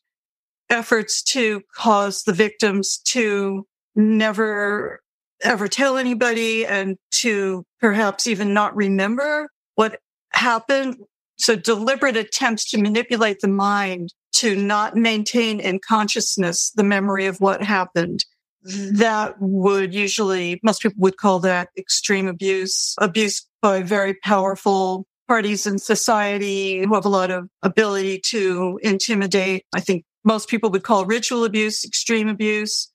efforts 0.68 1.22
to 1.22 1.62
cause 1.74 2.22
the 2.22 2.32
victims 2.32 2.98
to 2.98 3.66
never 3.94 5.00
ever 5.42 5.68
tell 5.68 5.96
anybody 5.96 6.66
and 6.66 6.96
to 7.10 7.64
perhaps 7.80 8.26
even 8.26 8.52
not 8.52 8.76
remember 8.76 9.48
what 9.74 9.98
happened. 10.32 10.96
So 11.38 11.56
deliberate 11.56 12.16
attempts 12.16 12.70
to 12.70 12.78
manipulate 12.78 13.40
the 13.40 13.48
mind 13.48 14.12
to 14.34 14.54
not 14.54 14.96
maintain 14.96 15.58
in 15.58 15.80
consciousness 15.86 16.70
the 16.74 16.84
memory 16.84 17.26
of 17.26 17.40
what 17.40 17.62
happened 17.62 18.24
that 18.62 19.34
would 19.40 19.94
usually, 19.94 20.60
most 20.62 20.82
people 20.82 20.98
would 20.98 21.16
call 21.16 21.38
that 21.40 21.68
extreme 21.76 22.28
abuse, 22.28 22.94
abuse 22.98 23.46
by 23.62 23.82
very 23.82 24.14
powerful 24.14 25.06
parties 25.28 25.66
in 25.66 25.78
society 25.78 26.80
who 26.80 26.94
have 26.94 27.04
a 27.04 27.08
lot 27.08 27.30
of 27.30 27.48
ability 27.62 28.18
to 28.18 28.78
intimidate. 28.82 29.64
I 29.72 29.80
think 29.80 30.04
most 30.24 30.48
people 30.48 30.70
would 30.70 30.82
call 30.82 31.04
ritual 31.04 31.44
abuse 31.44 31.84
extreme 31.84 32.28
abuse. 32.28 32.90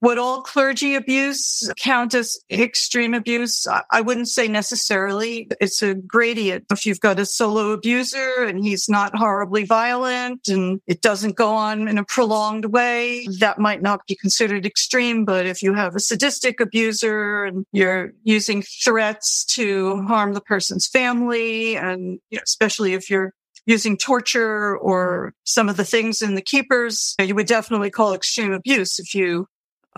Would 0.00 0.18
all 0.18 0.42
clergy 0.42 0.94
abuse 0.94 1.70
count 1.78 2.14
as 2.14 2.38
extreme 2.50 3.14
abuse? 3.14 3.66
I 3.90 4.00
wouldn't 4.00 4.28
say 4.28 4.48
necessarily. 4.48 5.48
It's 5.60 5.82
a 5.82 5.94
gradient. 5.94 6.66
If 6.70 6.86
you've 6.86 7.00
got 7.00 7.18
a 7.18 7.26
solo 7.26 7.72
abuser 7.72 8.44
and 8.44 8.64
he's 8.64 8.88
not 8.88 9.16
horribly 9.16 9.64
violent 9.64 10.48
and 10.48 10.80
it 10.86 11.02
doesn't 11.02 11.36
go 11.36 11.54
on 11.54 11.88
in 11.88 11.98
a 11.98 12.04
prolonged 12.04 12.66
way, 12.66 13.26
that 13.40 13.58
might 13.58 13.82
not 13.82 14.06
be 14.06 14.16
considered 14.16 14.64
extreme. 14.64 15.24
But 15.24 15.46
if 15.46 15.62
you 15.62 15.74
have 15.74 15.94
a 15.94 16.00
sadistic 16.00 16.60
abuser 16.60 17.44
and 17.44 17.66
you're 17.72 18.12
using 18.24 18.62
threats 18.62 19.44
to 19.56 20.02
harm 20.02 20.32
the 20.32 20.40
person's 20.40 20.86
family, 20.86 21.76
and 21.76 22.18
you 22.30 22.38
know, 22.38 22.42
especially 22.44 22.94
if 22.94 23.10
you're 23.10 23.34
using 23.66 23.96
torture 23.96 24.76
or 24.78 25.34
some 25.44 25.68
of 25.68 25.76
the 25.76 25.84
things 25.84 26.22
in 26.22 26.34
the 26.34 26.42
keepers, 26.42 27.14
you 27.20 27.34
would 27.34 27.46
definitely 27.46 27.90
call 27.90 28.14
extreme 28.14 28.52
abuse 28.52 28.98
if 28.98 29.14
you 29.14 29.46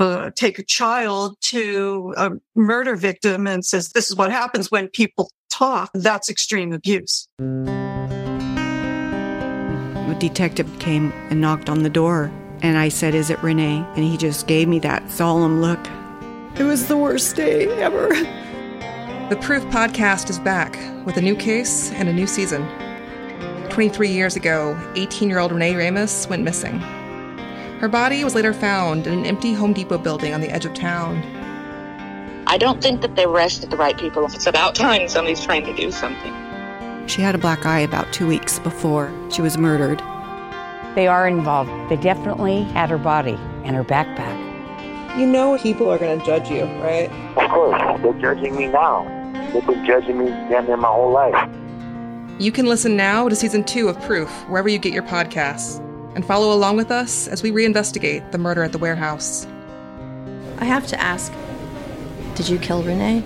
uh, 0.02 0.30
take 0.35 0.59
a 0.59 0.64
child 0.64 1.37
to 1.40 2.12
a 2.16 2.32
murder 2.54 2.97
victim 2.97 3.47
and 3.47 3.64
says, 3.64 3.90
this 3.90 4.11
is 4.11 4.16
what 4.16 4.32
happens 4.32 4.71
when 4.71 4.88
people 4.88 5.30
talk. 5.50 5.90
That's 5.94 6.28
extreme 6.28 6.73
abuse. 6.73 7.28
A 10.09 10.16
detective 10.18 10.68
came 10.78 11.12
and 11.30 11.40
knocked 11.40 11.71
on 11.71 11.85
the 11.85 11.90
door, 11.90 12.30
and 12.61 12.76
I 12.76 12.88
said, 12.88 13.14
Is 13.14 13.30
it 13.30 13.42
Renee? 13.42 13.85
And 13.94 14.04
he 14.04 14.16
just 14.16 14.47
gave 14.47 14.68
me 14.68 14.78
that 14.80 15.11
solemn 15.11 15.62
look. 15.62 15.80
It 16.59 16.64
was 16.64 16.87
the 16.87 16.97
worst 16.97 17.35
day 17.37 17.66
ever. 17.80 18.09
The 19.30 19.38
Proof 19.40 19.62
podcast 19.64 20.28
is 20.28 20.38
back 20.38 20.76
with 21.06 21.16
a 21.16 21.23
new 21.23 21.35
case 21.35 21.90
and 21.92 22.09
a 22.09 22.12
new 22.12 22.26
season. 22.26 22.68
23 23.71 24.11
years 24.11 24.37
ago, 24.37 24.78
18 24.97 25.30
year 25.30 25.38
old 25.38 25.52
Renee 25.52 25.75
Ramos 25.75 26.28
went 26.28 26.42
missing. 26.42 26.82
Her 27.82 27.88
body 27.88 28.22
was 28.22 28.36
later 28.36 28.54
found 28.54 29.08
in 29.08 29.12
an 29.18 29.26
empty 29.26 29.54
Home 29.54 29.72
Depot 29.72 29.98
building 29.98 30.32
on 30.32 30.40
the 30.40 30.48
edge 30.50 30.64
of 30.64 30.72
town. 30.72 31.20
I 32.46 32.56
don't 32.56 32.80
think 32.80 33.00
that 33.00 33.16
they 33.16 33.24
arrested 33.24 33.70
the 33.70 33.76
right 33.76 33.98
people. 33.98 34.24
It's 34.26 34.46
about 34.46 34.76
time 34.76 35.08
somebody's 35.08 35.44
trying 35.44 35.64
to 35.66 35.74
do 35.74 35.90
something. 35.90 36.32
She 37.08 37.22
had 37.22 37.34
a 37.34 37.38
black 37.38 37.66
eye 37.66 37.80
about 37.80 38.12
two 38.12 38.28
weeks 38.28 38.60
before 38.60 39.12
she 39.32 39.42
was 39.42 39.58
murdered. 39.58 39.98
They 40.94 41.08
are 41.08 41.26
involved. 41.26 41.72
They 41.90 41.96
definitely 41.96 42.62
had 42.62 42.88
her 42.88 42.98
body 42.98 43.36
and 43.64 43.74
her 43.74 43.82
backpack. 43.82 45.18
You 45.18 45.26
know 45.26 45.58
people 45.58 45.90
are 45.90 45.98
going 45.98 46.20
to 46.20 46.24
judge 46.24 46.48
you, 46.50 46.62
right? 46.84 47.10
Of 47.36 47.50
course. 47.50 48.00
They're 48.00 48.12
judging 48.12 48.54
me 48.54 48.68
now. 48.68 49.02
They've 49.52 49.66
been 49.66 49.84
judging 49.84 50.20
me 50.20 50.26
damn 50.26 50.66
near 50.66 50.76
my 50.76 50.86
whole 50.86 51.10
life. 51.10 51.50
You 52.38 52.52
can 52.52 52.66
listen 52.66 52.96
now 52.96 53.28
to 53.28 53.34
season 53.34 53.64
two 53.64 53.88
of 53.88 54.00
Proof, 54.02 54.30
wherever 54.48 54.68
you 54.68 54.78
get 54.78 54.92
your 54.92 55.02
podcasts 55.02 55.82
and 56.14 56.25
follow 56.25 56.54
along 56.54 56.76
with 56.76 56.90
us 56.90 57.28
as 57.28 57.42
we 57.42 57.50
reinvestigate 57.50 58.33
the 58.33 58.38
murder 58.38 58.62
at 58.62 58.73
the 58.73 58.78
warehouse. 58.78 59.47
I 60.59 60.64
have 60.64 60.87
to 60.88 61.00
ask 61.00 61.33
Did 62.35 62.49
you 62.49 62.59
kill 62.59 62.83
Renee? 62.83 63.23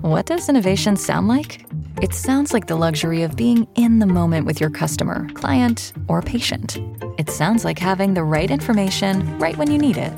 What 0.00 0.26
does 0.26 0.48
innovation 0.48 0.96
sound 0.96 1.28
like? 1.28 1.64
It 2.02 2.14
sounds 2.14 2.52
like 2.52 2.66
the 2.66 2.76
luxury 2.76 3.22
of 3.22 3.36
being 3.36 3.68
in 3.74 3.98
the 3.98 4.06
moment 4.06 4.46
with 4.46 4.60
your 4.60 4.70
customer, 4.70 5.28
client, 5.34 5.92
or 6.08 6.22
patient. 6.22 6.78
It 7.18 7.30
sounds 7.30 7.64
like 7.64 7.78
having 7.78 8.14
the 8.14 8.24
right 8.24 8.50
information 8.50 9.38
right 9.38 9.56
when 9.56 9.70
you 9.70 9.78
need 9.78 9.98
it 9.98 10.12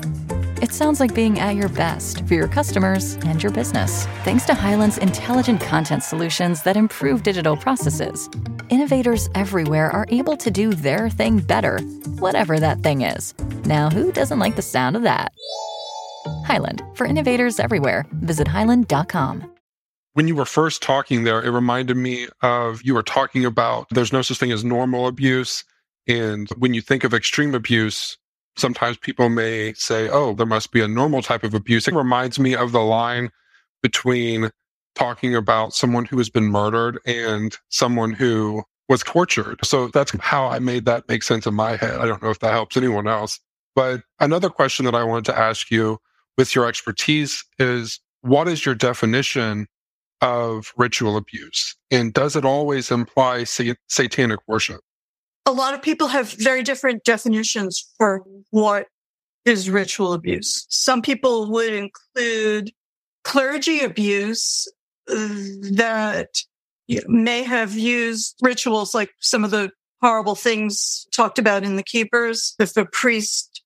it 0.63 0.71
sounds 0.71 1.01
like 1.01 1.13
being 1.13 1.41
at 1.41 1.57
your 1.57 1.67
best 1.67 2.25
for 2.25 2.35
your 2.35 2.47
customers 2.47 3.15
and 3.25 3.43
your 3.43 3.51
business. 3.51 4.05
Thanks 4.23 4.45
to 4.45 4.53
Hyland's 4.53 4.97
intelligent 4.97 5.59
content 5.59 6.03
solutions 6.03 6.63
that 6.63 6.77
improve 6.77 7.21
digital 7.21 7.57
processes, 7.57 8.29
innovators 8.69 9.29
everywhere 9.35 9.91
are 9.91 10.05
able 10.07 10.37
to 10.37 10.49
do 10.49 10.73
their 10.73 11.09
thing 11.09 11.39
better, 11.39 11.79
whatever 12.19 12.61
that 12.61 12.79
thing 12.79 13.01
is. 13.01 13.33
Now, 13.65 13.89
who 13.89 14.13
doesn't 14.13 14.39
like 14.39 14.55
the 14.55 14.61
sound 14.61 14.95
of 14.95 15.03
that? 15.03 15.33
Hyland, 16.45 16.81
for 16.95 17.05
innovators 17.05 17.59
everywhere, 17.59 18.05
visit 18.21 18.47
hyland.com. 18.47 19.53
When 20.13 20.29
you 20.29 20.35
were 20.35 20.45
first 20.45 20.81
talking 20.81 21.25
there, 21.25 21.43
it 21.43 21.49
reminded 21.49 21.97
me 21.97 22.29
of 22.41 22.81
you 22.83 22.93
were 22.93 23.03
talking 23.03 23.43
about 23.43 23.87
there's 23.89 24.13
no 24.13 24.21
such 24.21 24.37
thing 24.37 24.53
as 24.53 24.63
normal 24.63 25.07
abuse. 25.07 25.65
And 26.07 26.47
when 26.57 26.73
you 26.73 26.79
think 26.79 27.03
of 27.03 27.13
extreme 27.13 27.53
abuse, 27.53 28.17
sometimes 28.57 28.97
people 28.97 29.29
may 29.29 29.73
say, 29.73 30.09
oh, 30.09 30.33
there 30.33 30.45
must 30.45 30.71
be 30.71 30.81
a 30.81 30.87
normal 30.87 31.21
type 31.21 31.43
of 31.43 31.53
abuse. 31.53 31.87
It 31.87 31.93
reminds 31.93 32.39
me 32.39 32.55
of 32.55 32.71
the 32.71 32.81
line 32.81 33.29
between 33.81 34.49
talking 34.95 35.35
about 35.35 35.73
someone 35.73 36.05
who 36.05 36.17
has 36.17 36.29
been 36.29 36.45
murdered 36.45 36.99
and 37.05 37.57
someone 37.69 38.13
who 38.13 38.63
was 38.89 39.03
tortured. 39.03 39.59
So 39.65 39.87
that's 39.87 40.11
how 40.19 40.47
I 40.47 40.59
made 40.59 40.85
that 40.85 41.07
make 41.07 41.23
sense 41.23 41.47
in 41.47 41.53
my 41.53 41.75
head. 41.75 41.99
I 41.99 42.05
don't 42.05 42.21
know 42.21 42.29
if 42.29 42.39
that 42.39 42.51
helps 42.51 42.77
anyone 42.77 43.07
else. 43.07 43.39
But 43.75 44.01
another 44.19 44.49
question 44.49 44.85
that 44.85 44.95
I 44.95 45.03
wanted 45.03 45.25
to 45.25 45.37
ask 45.37 45.71
you 45.71 45.99
with 46.37 46.53
your 46.53 46.67
expertise 46.67 47.43
is 47.57 47.99
what 48.21 48.47
is 48.47 48.65
your 48.65 48.75
definition 48.75 49.67
of 50.21 50.73
ritual 50.77 51.17
abuse? 51.17 51.75
And 51.91 52.13
does 52.13 52.35
it 52.35 52.45
always 52.45 52.91
imply 52.91 53.45
satanic 53.45 54.39
worship? 54.47 54.81
A 55.45 55.51
lot 55.51 55.73
of 55.73 55.81
people 55.81 56.07
have 56.07 56.31
very 56.31 56.63
different 56.63 57.03
definitions 57.03 57.91
for 57.97 58.23
what 58.51 58.87
is 59.45 59.69
ritual 59.69 60.13
abuse. 60.13 60.65
Some 60.69 61.01
people 61.01 61.51
would 61.51 61.73
include 61.73 62.71
clergy 63.23 63.81
abuse 63.81 64.67
uh, 65.09 65.15
that 65.73 66.29
may 67.07 67.43
have 67.43 67.73
used 67.73 68.35
rituals 68.41 68.93
like 68.93 69.11
some 69.19 69.43
of 69.43 69.51
the 69.51 69.71
horrible 70.01 70.35
things 70.35 71.07
talked 71.13 71.39
about 71.39 71.63
in 71.63 71.75
the 71.75 71.83
keepers. 71.83 72.55
If 72.59 72.75
a 72.77 72.85
priest 72.85 73.61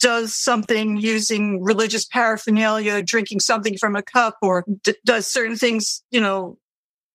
does 0.00 0.34
something 0.34 0.98
using 0.98 1.62
religious 1.62 2.04
paraphernalia, 2.04 3.02
drinking 3.02 3.40
something 3.40 3.76
from 3.78 3.96
a 3.96 4.02
cup, 4.02 4.36
or 4.42 4.64
d- 4.82 4.94
does 5.04 5.26
certain 5.26 5.56
things, 5.56 6.02
you 6.10 6.20
know, 6.20 6.58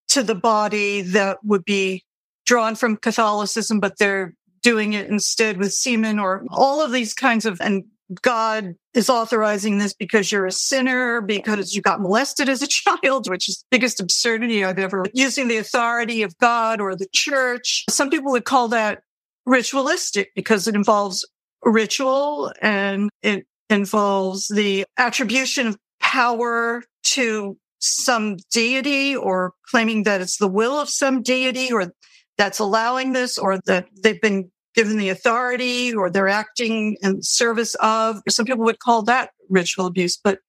to 0.09 0.23
the 0.23 0.35
body 0.35 1.01
that 1.01 1.37
would 1.43 1.63
be 1.63 2.03
drawn 2.51 2.75
from 2.75 2.97
Catholicism, 2.97 3.79
but 3.79 3.97
they're 3.97 4.33
doing 4.61 4.91
it 4.91 5.09
instead 5.09 5.55
with 5.55 5.71
semen 5.71 6.19
or 6.19 6.43
all 6.49 6.83
of 6.83 6.91
these 6.91 7.13
kinds 7.13 7.45
of, 7.45 7.61
and 7.61 7.85
God 8.21 8.75
is 8.93 9.09
authorizing 9.09 9.77
this 9.77 9.93
because 9.93 10.33
you're 10.33 10.45
a 10.45 10.51
sinner, 10.51 11.21
because 11.21 11.73
you 11.73 11.81
got 11.81 12.01
molested 12.01 12.49
as 12.49 12.61
a 12.61 12.67
child, 13.03 13.29
which 13.29 13.47
is 13.47 13.59
the 13.59 13.77
biggest 13.77 14.01
absurdity 14.01 14.65
I've 14.65 14.79
ever 14.79 15.05
using 15.13 15.47
the 15.47 15.59
authority 15.59 16.23
of 16.23 16.37
God 16.39 16.81
or 16.81 16.93
the 16.93 17.07
church. 17.13 17.85
Some 17.89 18.09
people 18.09 18.33
would 18.33 18.43
call 18.43 18.67
that 18.67 18.99
ritualistic 19.45 20.31
because 20.35 20.67
it 20.67 20.75
involves 20.75 21.25
ritual 21.63 22.51
and 22.61 23.09
it 23.23 23.45
involves 23.69 24.49
the 24.49 24.85
attribution 24.97 25.67
of 25.67 25.77
power 26.01 26.83
to 27.03 27.57
some 27.79 28.35
deity 28.51 29.15
or 29.15 29.53
claiming 29.69 30.03
that 30.03 30.19
it's 30.19 30.35
the 30.35 30.49
will 30.49 30.77
of 30.77 30.89
some 30.89 31.21
deity 31.21 31.71
or 31.71 31.93
that's 32.37 32.59
allowing 32.59 33.13
this 33.13 33.37
or 33.37 33.59
that 33.65 33.87
they've 34.01 34.21
been 34.21 34.51
given 34.75 34.97
the 34.97 35.09
authority 35.09 35.93
or 35.93 36.09
they're 36.09 36.27
acting 36.27 36.97
in 37.01 37.21
service 37.21 37.75
of. 37.75 38.21
Some 38.29 38.45
people 38.45 38.65
would 38.65 38.79
call 38.79 39.03
that 39.03 39.31
ritual 39.49 39.85
abuse, 39.85 40.17
but 40.17 40.39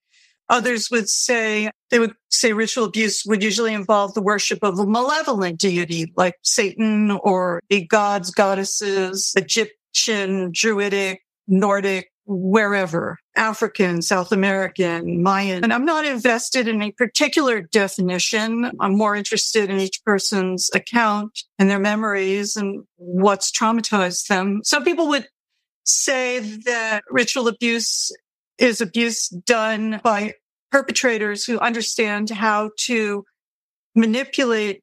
others 0.49 0.91
would 0.91 1.09
say 1.09 1.71
they 1.91 1.99
would 1.99 2.15
say 2.31 2.53
ritual 2.53 2.85
abuse 2.85 3.25
would 3.27 3.43
usually 3.43 3.75
involve 3.75 4.15
the 4.15 4.23
worship 4.23 4.61
of 4.62 4.79
a 4.79 4.87
malevolent 4.87 5.59
deity 5.59 6.12
like 6.17 6.35
Satan 6.43 7.11
or 7.11 7.61
the 7.69 7.87
gods, 7.87 8.31
goddesses, 8.31 9.33
Egyptian, 9.37 10.51
Druidic, 10.53 11.23
Nordic, 11.49 12.12
wherever, 12.25 13.19
African, 13.37 14.02
South 14.02 14.33
American, 14.33 15.23
Mayan. 15.23 15.64
And 15.64 15.73
I'm 15.73 15.85
not 15.85 16.05
invested 16.05 16.69
in 16.69 16.83
a 16.83 16.93
particular 16.93 17.61
definition. 17.61 18.71
I'm 18.81 18.97
more 18.97 19.17
interested 19.17 19.71
in 19.71 19.81
each 19.81 20.02
person's 20.05 20.71
account 20.75 21.43
and 21.59 21.69
their 21.69 21.79
memories 21.79 22.57
and 22.57 22.85
what's 22.97 23.50
traumatized 23.50 24.26
them. 24.29 24.61
Some 24.64 24.85
people 24.85 25.09
would 25.09 25.26
say 25.85 26.38
that 26.38 27.02
ritual 27.11 27.49
abuse 27.49 28.12
is 28.59 28.81
abuse 28.81 29.29
done 29.29 30.00
by 30.05 30.35
perpetrators 30.71 31.45
who 31.45 31.59
understand 31.59 32.31
how 32.31 32.71
to 32.79 33.25
manipulate 33.95 34.83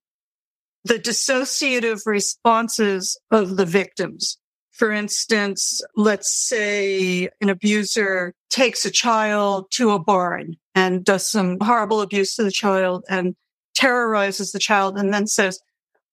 the 0.84 1.00
dissociative 1.00 2.02
responses 2.06 3.20
of 3.32 3.58
the 3.58 3.66
victims. 3.66 4.38
For 4.80 4.94
instance, 4.94 5.82
let's 5.98 6.34
say 6.34 7.28
an 7.42 7.50
abuser 7.50 8.34
takes 8.50 8.86
a 8.86 8.90
child 8.90 9.70
to 9.72 9.92
a 9.92 10.00
barn 10.00 10.56
and 10.74 11.04
does 11.04 11.30
some 11.30 11.58
horrible 11.60 12.00
abuse 12.00 12.34
to 12.36 12.46
the 12.46 12.52
child 12.52 13.04
and 13.10 13.36
terrorizes 13.76 14.54
the 14.54 14.58
child 14.60 14.98
and 14.98 15.14
then 15.14 15.28
says, 15.28 15.60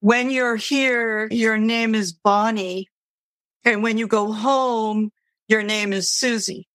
when 0.00 0.30
you're 0.30 0.56
here, 0.56 1.28
your 1.30 1.56
name 1.56 1.94
is 1.94 2.12
Bonnie. 2.12 2.88
And 3.64 3.85
when 3.85 3.99
you 3.99 4.08
go 4.08 4.32
home, 4.32 5.12
your 5.46 5.62
name 5.62 5.92
is 5.92 6.11
Susie. 6.11 6.66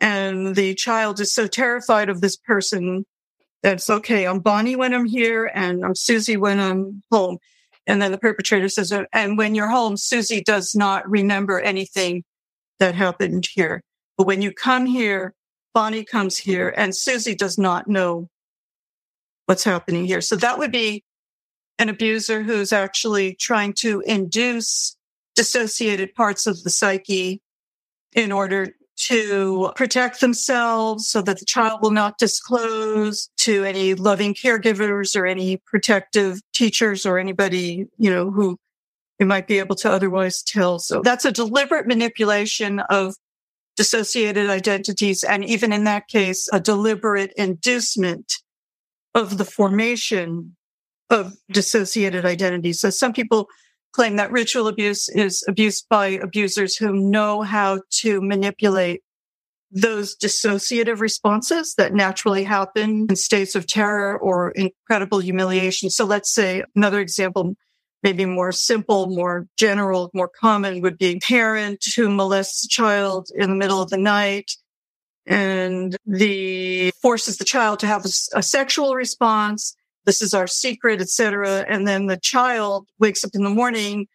And 0.00 0.54
the 0.54 0.74
child 0.74 1.18
is 1.18 1.32
so 1.32 1.46
terrified 1.46 2.10
of 2.10 2.20
this 2.20 2.36
person 2.36 3.06
that's 3.62 3.88
okay. 3.88 4.26
I'm 4.26 4.40
Bonnie 4.40 4.76
when 4.76 4.92
I'm 4.92 5.06
here 5.06 5.50
and 5.54 5.82
I'm 5.82 5.94
Susie 5.94 6.36
when 6.36 6.60
I'm 6.60 7.02
home. 7.10 7.38
And 7.86 8.00
then 8.00 8.12
the 8.12 8.18
perpetrator 8.18 8.68
says, 8.68 8.92
oh, 8.92 9.06
and 9.12 9.36
when 9.36 9.54
you're 9.54 9.68
home, 9.68 9.96
Susie 9.96 10.42
does 10.42 10.74
not 10.74 11.08
remember 11.08 11.60
anything 11.60 12.24
that 12.78 12.94
happened 12.94 13.46
here. 13.52 13.82
But 14.16 14.26
when 14.26 14.42
you 14.42 14.52
come 14.52 14.86
here, 14.86 15.34
Bonnie 15.74 16.04
comes 16.04 16.38
here 16.38 16.72
and 16.76 16.94
Susie 16.94 17.34
does 17.34 17.58
not 17.58 17.88
know 17.88 18.28
what's 19.46 19.64
happening 19.64 20.06
here. 20.06 20.20
So 20.20 20.36
that 20.36 20.58
would 20.58 20.72
be 20.72 21.04
an 21.78 21.88
abuser 21.88 22.42
who's 22.42 22.72
actually 22.72 23.34
trying 23.34 23.72
to 23.74 24.00
induce 24.06 24.96
dissociated 25.34 26.14
parts 26.14 26.46
of 26.46 26.62
the 26.62 26.70
psyche 26.70 27.42
in 28.14 28.30
order 28.32 28.68
to 29.08 29.70
protect 29.76 30.20
themselves 30.20 31.08
so 31.08 31.20
that 31.22 31.38
the 31.38 31.44
child 31.44 31.80
will 31.82 31.90
not 31.90 32.18
disclose 32.18 33.28
to 33.36 33.64
any 33.64 33.94
loving 33.94 34.34
caregivers 34.34 35.14
or 35.14 35.26
any 35.26 35.58
protective 35.66 36.40
teachers 36.54 37.04
or 37.04 37.18
anybody, 37.18 37.86
you 37.98 38.10
know, 38.10 38.30
who 38.30 38.58
they 39.18 39.24
might 39.24 39.46
be 39.46 39.58
able 39.58 39.76
to 39.76 39.90
otherwise 39.90 40.42
tell. 40.42 40.78
So 40.78 41.02
that's 41.02 41.24
a 41.24 41.32
deliberate 41.32 41.86
manipulation 41.86 42.80
of 42.80 43.14
dissociated 43.76 44.48
identities. 44.48 45.22
And 45.22 45.44
even 45.44 45.72
in 45.72 45.84
that 45.84 46.08
case, 46.08 46.48
a 46.52 46.60
deliberate 46.60 47.32
inducement 47.36 48.34
of 49.14 49.36
the 49.38 49.44
formation 49.44 50.56
of 51.10 51.34
dissociated 51.50 52.24
identities. 52.24 52.80
So 52.80 52.90
some 52.90 53.12
people 53.12 53.48
claim 53.94 54.16
that 54.16 54.32
ritual 54.32 54.66
abuse 54.66 55.08
is 55.08 55.44
abuse 55.48 55.80
by 55.82 56.08
abusers 56.08 56.76
who 56.76 56.92
know 56.92 57.42
how 57.42 57.80
to 57.90 58.20
manipulate 58.20 59.02
those 59.70 60.16
dissociative 60.16 61.00
responses 61.00 61.74
that 61.76 61.94
naturally 61.94 62.44
happen 62.44 63.06
in 63.08 63.16
states 63.16 63.54
of 63.54 63.66
terror 63.66 64.18
or 64.18 64.50
incredible 64.52 65.18
humiliation. 65.18 65.90
So 65.90 66.04
let's 66.04 66.32
say 66.32 66.62
another 66.76 67.00
example, 67.00 67.54
maybe 68.02 68.24
more 68.24 68.52
simple, 68.52 69.08
more 69.08 69.46
general, 69.56 70.10
more 70.12 70.30
common 70.40 70.80
would 70.82 70.98
be 70.98 71.18
parent 71.18 71.84
who 71.96 72.08
molests 72.08 72.64
a 72.64 72.68
child 72.68 73.28
in 73.34 73.50
the 73.50 73.56
middle 73.56 73.82
of 73.82 73.90
the 73.90 73.96
night 73.96 74.52
and 75.26 75.96
the 76.06 76.90
forces 77.00 77.38
the 77.38 77.44
child 77.44 77.80
to 77.80 77.86
have 77.86 78.04
a, 78.04 78.10
a 78.34 78.42
sexual 78.42 78.94
response 78.94 79.74
this 80.06 80.20
is 80.20 80.34
our 80.34 80.46
secret, 80.46 81.00
etc. 81.00 81.64
And 81.68 81.86
then 81.86 82.06
the 82.06 82.18
child 82.18 82.88
wakes 82.98 83.24
up 83.24 83.30
in 83.34 83.42
the 83.42 83.50
morning 83.50 84.06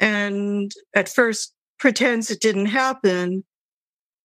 and 0.00 0.70
at 0.94 1.08
first 1.08 1.52
pretends 1.78 2.30
it 2.30 2.40
didn't 2.40 2.66
happen. 2.66 3.44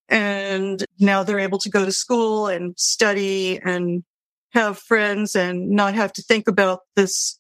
And 0.10 0.84
now 1.00 1.24
they're 1.24 1.40
able 1.40 1.60
to 1.60 1.70
go 1.70 1.86
to 1.86 1.92
school 1.92 2.48
and 2.48 2.78
study 2.78 3.60
and 3.60 4.04
have 4.54 4.78
friends 4.78 5.36
and 5.36 5.70
not 5.70 5.96
have 5.96 6.12
to 6.14 6.22
think 6.22 6.48
about 6.48 6.80
this 6.96 7.40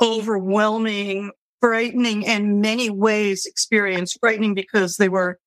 overwhelming, 0.00 1.32
frightening 1.60 2.22
in 2.22 2.60
many 2.60 2.90
ways 2.90 3.46
experience, 3.46 4.16
frightening 4.20 4.54
because 4.54 4.96
they 4.96 5.08
were, 5.08 5.38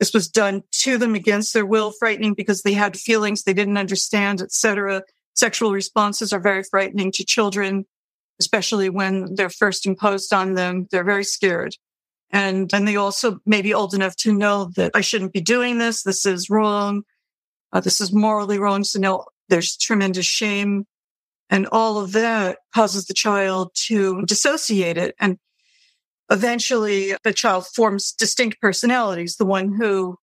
this 0.00 0.14
was 0.14 0.28
done 0.28 0.62
to 0.70 0.96
them 0.96 1.14
against 1.14 1.52
their 1.52 1.66
will, 1.66 1.92
frightening 1.98 2.32
because 2.32 2.62
they 2.62 2.72
had 2.72 2.96
feelings 2.96 3.42
they 3.42 3.52
didn't 3.52 3.76
understand, 3.76 4.40
etc 4.40 5.02
sexual 5.34 5.72
responses 5.72 6.32
are 6.32 6.40
very 6.40 6.62
frightening 6.62 7.12
to 7.12 7.24
children, 7.24 7.86
especially 8.40 8.88
when 8.88 9.34
they're 9.34 9.50
first 9.50 9.86
imposed 9.86 10.32
on 10.32 10.54
them. 10.54 10.86
They're 10.90 11.04
very 11.04 11.24
scared. 11.24 11.76
And, 12.30 12.72
and 12.72 12.88
they 12.88 12.96
also 12.96 13.38
may 13.44 13.60
be 13.60 13.74
old 13.74 13.94
enough 13.94 14.16
to 14.16 14.32
know 14.32 14.70
that 14.76 14.92
I 14.94 15.02
shouldn't 15.02 15.34
be 15.34 15.42
doing 15.42 15.78
this. 15.78 16.02
This 16.02 16.24
is 16.24 16.48
wrong. 16.48 17.02
Uh, 17.72 17.80
this 17.80 18.00
is 18.00 18.12
morally 18.12 18.58
wrong. 18.58 18.84
So 18.84 18.98
now 18.98 19.24
there's 19.48 19.76
tremendous 19.76 20.26
shame 20.26 20.86
and 21.52 21.68
all 21.70 21.98
of 21.98 22.12
that 22.12 22.60
causes 22.74 23.04
the 23.04 23.12
child 23.12 23.72
to 23.74 24.22
dissociate 24.22 24.96
it. 24.96 25.14
And 25.20 25.36
eventually 26.30 27.14
the 27.24 27.34
child 27.34 27.66
forms 27.66 28.12
distinct 28.12 28.58
personalities. 28.58 29.36
The 29.36 29.44
one 29.44 29.74
who 29.74 30.16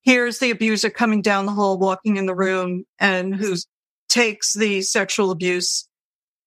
hears 0.00 0.38
the 0.38 0.50
abuser 0.50 0.88
coming 0.88 1.20
down 1.20 1.44
the 1.44 1.52
hall, 1.52 1.78
walking 1.78 2.16
in 2.16 2.24
the 2.24 2.34
room 2.34 2.84
and 2.98 3.34
who's 3.34 3.66
takes 4.12 4.52
the 4.52 4.82
sexual 4.82 5.30
abuse 5.30 5.88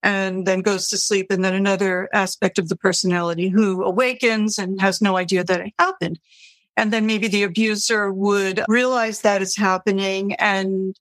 and 0.03 0.45
then 0.45 0.61
goes 0.61 0.87
to 0.89 0.97
sleep. 0.97 1.27
And 1.31 1.43
then 1.43 1.55
another 1.55 2.07
aspect 2.13 2.59
of 2.59 2.69
the 2.69 2.75
personality 2.75 3.49
who 3.49 3.83
awakens 3.83 4.59
and 4.59 4.79
has 4.79 5.01
no 5.01 5.17
idea 5.17 5.43
that 5.43 5.61
it 5.61 5.73
happened. 5.79 6.19
And 6.77 6.93
then 6.93 7.07
maybe 7.07 7.27
the 7.27 7.43
abuser 7.43 8.13
would 8.13 8.63
realize 8.67 9.21
that 9.21 9.41
it's 9.41 9.57
happening 9.57 10.33
and, 10.33 10.95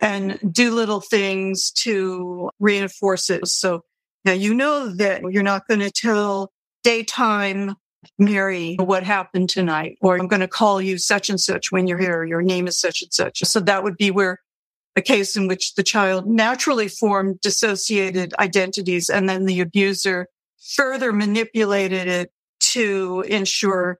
and 0.00 0.38
do 0.52 0.74
little 0.74 1.00
things 1.00 1.70
to 1.82 2.50
reinforce 2.60 3.30
it. 3.30 3.46
So 3.46 3.82
now 4.24 4.32
you 4.32 4.52
know 4.52 4.88
that 4.96 5.22
you're 5.30 5.42
not 5.42 5.66
going 5.66 5.80
to 5.80 5.90
tell 5.90 6.52
daytime 6.84 7.76
Mary 8.18 8.76
what 8.78 9.02
happened 9.02 9.48
tonight, 9.48 9.96
or 10.02 10.18
I'm 10.18 10.28
going 10.28 10.40
to 10.40 10.48
call 10.48 10.82
you 10.82 10.98
such 10.98 11.30
and 11.30 11.40
such 11.40 11.72
when 11.72 11.86
you're 11.86 11.98
here. 11.98 12.22
Your 12.24 12.42
name 12.42 12.66
is 12.66 12.78
such 12.78 13.00
and 13.02 13.12
such. 13.12 13.42
So 13.44 13.60
that 13.60 13.82
would 13.82 13.96
be 13.96 14.10
where 14.10 14.40
a 14.96 15.02
case 15.02 15.36
in 15.36 15.46
which 15.46 15.74
the 15.74 15.82
child 15.82 16.26
naturally 16.26 16.88
formed 16.88 17.40
dissociated 17.40 18.34
identities 18.38 19.08
and 19.10 19.28
then 19.28 19.44
the 19.44 19.60
abuser 19.60 20.26
further 20.74 21.12
manipulated 21.12 22.08
it 22.08 22.32
to 22.58 23.22
ensure 23.28 23.98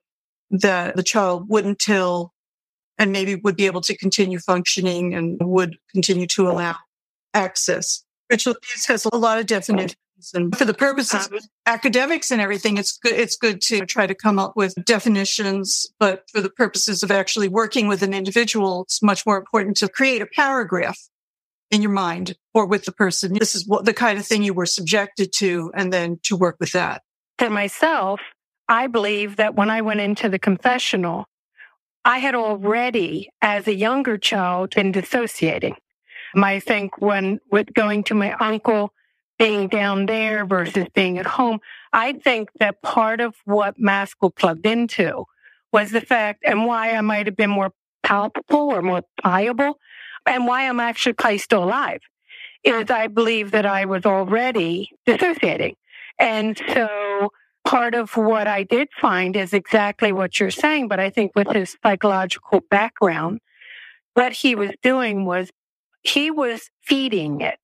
that 0.50 0.96
the 0.96 1.02
child 1.02 1.48
wouldn't 1.48 1.78
tell 1.78 2.32
and 2.98 3.12
maybe 3.12 3.34
would 3.34 3.56
be 3.56 3.66
able 3.66 3.82
to 3.82 3.96
continue 3.96 4.38
functioning 4.38 5.14
and 5.14 5.38
would 5.40 5.76
continue 5.92 6.26
to 6.26 6.48
allow 6.48 6.76
access. 7.34 8.02
Ritual 8.30 8.54
abuse 8.54 8.86
has 8.86 9.04
a 9.04 9.16
lot 9.16 9.38
of 9.38 9.46
definitions 9.46 9.96
and 10.34 10.56
for 10.56 10.64
the 10.64 10.74
purposes 10.74 11.26
of 11.26 11.44
academics 11.66 12.30
and 12.30 12.40
everything, 12.40 12.78
it's 12.78 12.96
good, 12.98 13.12
it's 13.12 13.36
good 13.36 13.60
to 13.62 13.84
try 13.86 14.06
to 14.06 14.14
come 14.14 14.38
up 14.38 14.56
with 14.56 14.74
definitions. 14.84 15.86
But 15.98 16.24
for 16.30 16.40
the 16.40 16.50
purposes 16.50 17.02
of 17.02 17.10
actually 17.10 17.48
working 17.48 17.88
with 17.88 18.02
an 18.02 18.14
individual, 18.14 18.82
it's 18.82 19.02
much 19.02 19.26
more 19.26 19.38
important 19.38 19.76
to 19.78 19.88
create 19.88 20.22
a 20.22 20.26
paragraph 20.26 20.98
in 21.70 21.82
your 21.82 21.90
mind 21.90 22.36
or 22.54 22.66
with 22.66 22.84
the 22.84 22.92
person. 22.92 23.34
This 23.34 23.54
is 23.54 23.66
what 23.66 23.84
the 23.84 23.94
kind 23.94 24.18
of 24.18 24.26
thing 24.26 24.42
you 24.42 24.54
were 24.54 24.66
subjected 24.66 25.32
to 25.34 25.70
and 25.74 25.92
then 25.92 26.18
to 26.24 26.36
work 26.36 26.56
with 26.60 26.72
that. 26.72 27.02
For 27.38 27.50
myself, 27.50 28.20
I 28.68 28.86
believe 28.86 29.36
that 29.36 29.54
when 29.54 29.70
I 29.70 29.82
went 29.82 30.00
into 30.00 30.28
the 30.28 30.38
confessional, 30.38 31.26
I 32.04 32.18
had 32.18 32.34
already, 32.34 33.30
as 33.42 33.66
a 33.66 33.74
younger 33.74 34.16
child, 34.16 34.74
been 34.74 34.92
dissociating. 34.92 35.76
I 36.34 36.60
think 36.60 37.00
when 37.00 37.40
with 37.50 37.72
going 37.74 38.04
to 38.04 38.14
my 38.14 38.32
uncle 38.34 38.92
being 39.38 39.68
down 39.68 40.06
there 40.06 40.44
versus 40.46 40.86
being 40.94 41.18
at 41.18 41.26
home. 41.26 41.60
I 41.92 42.14
think 42.14 42.50
that 42.58 42.82
part 42.82 43.20
of 43.20 43.34
what 43.44 43.78
Maskell 43.78 44.30
plugged 44.30 44.66
into 44.66 45.24
was 45.72 45.90
the 45.90 46.00
fact 46.00 46.42
and 46.44 46.66
why 46.66 46.92
I 46.92 47.00
might 47.00 47.26
have 47.26 47.36
been 47.36 47.50
more 47.50 47.72
palpable 48.02 48.70
or 48.70 48.82
more 48.82 49.02
pliable 49.20 49.78
and 50.26 50.46
why 50.46 50.68
I'm 50.68 50.80
actually 50.80 51.14
probably 51.14 51.38
still 51.38 51.64
alive 51.64 52.00
is 52.64 52.90
I 52.90 53.06
believe 53.06 53.52
that 53.52 53.66
I 53.66 53.84
was 53.84 54.04
already 54.04 54.90
dissociating. 55.06 55.76
And 56.18 56.60
so 56.72 57.30
part 57.64 57.94
of 57.94 58.16
what 58.16 58.46
I 58.46 58.62
did 58.62 58.88
find 59.00 59.36
is 59.36 59.52
exactly 59.52 60.12
what 60.12 60.40
you're 60.40 60.50
saying. 60.50 60.88
But 60.88 60.98
I 60.98 61.10
think 61.10 61.32
with 61.34 61.48
his 61.48 61.76
psychological 61.82 62.60
background, 62.70 63.40
what 64.14 64.32
he 64.32 64.54
was 64.54 64.70
doing 64.82 65.24
was 65.24 65.50
he 66.02 66.30
was 66.30 66.70
feeding 66.82 67.40
it 67.40 67.58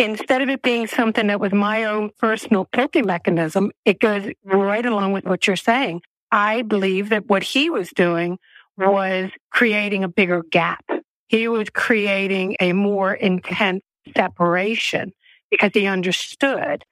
instead 0.00 0.40
of 0.40 0.48
it 0.48 0.62
being 0.62 0.86
something 0.86 1.26
that 1.26 1.40
was 1.40 1.52
my 1.52 1.84
own 1.84 2.10
personal 2.18 2.66
coping 2.72 3.06
mechanism, 3.06 3.70
it 3.84 4.00
goes 4.00 4.26
right 4.44 4.86
along 4.86 5.12
with 5.12 5.24
what 5.24 5.46
you're 5.46 5.56
saying. 5.56 6.00
I 6.32 6.62
believe 6.62 7.10
that 7.10 7.28
what 7.28 7.42
he 7.42 7.68
was 7.68 7.90
doing 7.90 8.38
was 8.78 9.30
creating 9.50 10.02
a 10.02 10.08
bigger 10.08 10.42
gap. 10.42 10.84
He 11.28 11.48
was 11.48 11.68
creating 11.68 12.56
a 12.60 12.72
more 12.72 13.12
intense 13.12 13.82
separation 14.16 15.12
because 15.50 15.72
he 15.74 15.86
understood. 15.86 16.84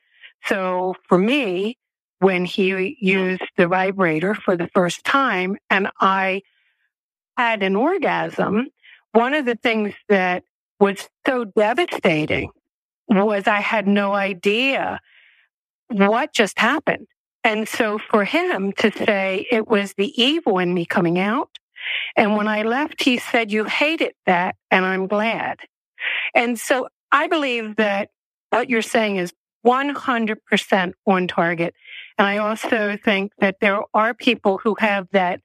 So 0.45 0.95
for 1.09 1.17
me, 1.17 1.79
when 2.19 2.45
he 2.45 2.97
used 3.01 3.43
the 3.57 3.69
vibrator 3.69 4.35
for 4.35 4.55
the 4.57 4.69
first 4.75 5.03
time 5.05 5.57
and 5.71 5.89
I 5.99 6.43
had 7.39 7.63
an 7.63 7.75
orgasm, 7.75 8.69
one 9.13 9.33
of 9.33 9.47
the 9.47 9.55
things 9.55 9.95
that 10.09 10.43
was 10.79 11.09
so 11.27 11.45
devastating 11.45 12.51
was 13.09 13.47
I 13.47 13.61
had 13.61 13.87
no 13.87 14.13
idea 14.13 15.01
what 15.89 16.33
just 16.33 16.59
happened. 16.59 17.07
And 17.45 17.69
so 17.69 17.99
for 17.99 18.25
him 18.25 18.73
to 18.79 18.91
say 18.91 19.47
it 19.51 19.69
was 19.69 19.95
the 19.95 20.13
evil 20.21 20.59
in 20.59 20.75
me 20.75 20.85
coming 20.85 21.19
out. 21.19 21.51
And 22.17 22.37
when 22.37 22.49
I 22.49 22.63
left, 22.63 23.03
he 23.03 23.19
said, 23.19 23.51
You 23.51 23.65
hated 23.65 24.13
that, 24.27 24.57
and 24.71 24.85
I'm 24.85 25.07
glad. 25.07 25.61
And 26.35 26.59
so 26.59 26.89
I 27.11 27.29
believe 27.29 27.77
that 27.77 28.11
what 28.51 28.69
you're 28.69 28.83
saying 28.83 29.17
is 29.17 29.33
100% 29.67 30.93
on 31.07 31.29
target. 31.29 31.75
And 32.19 32.27
I 32.27 32.39
also 32.39 32.99
think 33.03 33.33
that 33.39 33.57
there 33.61 33.81
are 33.95 34.15
people 34.15 34.59
who 34.59 34.77
have 34.79 35.09
that 35.13 35.41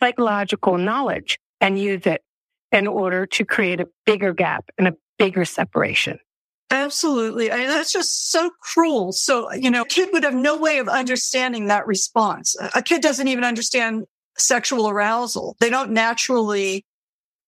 psychological 0.00 0.78
knowledge 0.78 1.38
and 1.60 1.78
use 1.78 2.06
it 2.06 2.22
in 2.72 2.86
order 2.86 3.26
to 3.26 3.44
create 3.44 3.80
a 3.80 3.88
bigger 4.04 4.32
gap 4.32 4.70
and 4.76 4.88
a 4.88 4.96
bigger 5.18 5.44
separation. 5.44 6.18
Absolutely. 6.70 7.50
I 7.50 7.58
mean, 7.58 7.68
that's 7.68 7.92
just 7.92 8.30
so 8.30 8.50
cruel. 8.60 9.12
So, 9.12 9.50
you 9.52 9.70
know, 9.70 9.82
a 9.82 9.86
kid 9.86 10.10
would 10.12 10.24
have 10.24 10.34
no 10.34 10.56
way 10.58 10.78
of 10.78 10.88
understanding 10.88 11.66
that 11.66 11.86
response. 11.86 12.56
A 12.74 12.82
kid 12.82 13.00
doesn't 13.00 13.28
even 13.28 13.44
understand 13.44 14.04
sexual 14.36 14.88
arousal. 14.88 15.56
They 15.60 15.70
don't 15.70 15.92
naturally 15.92 16.84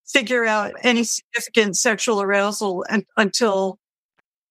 figure 0.08 0.46
out 0.46 0.72
any 0.82 1.04
significant 1.04 1.76
sexual 1.76 2.22
arousal 2.22 2.84
and, 2.88 3.04
until 3.16 3.78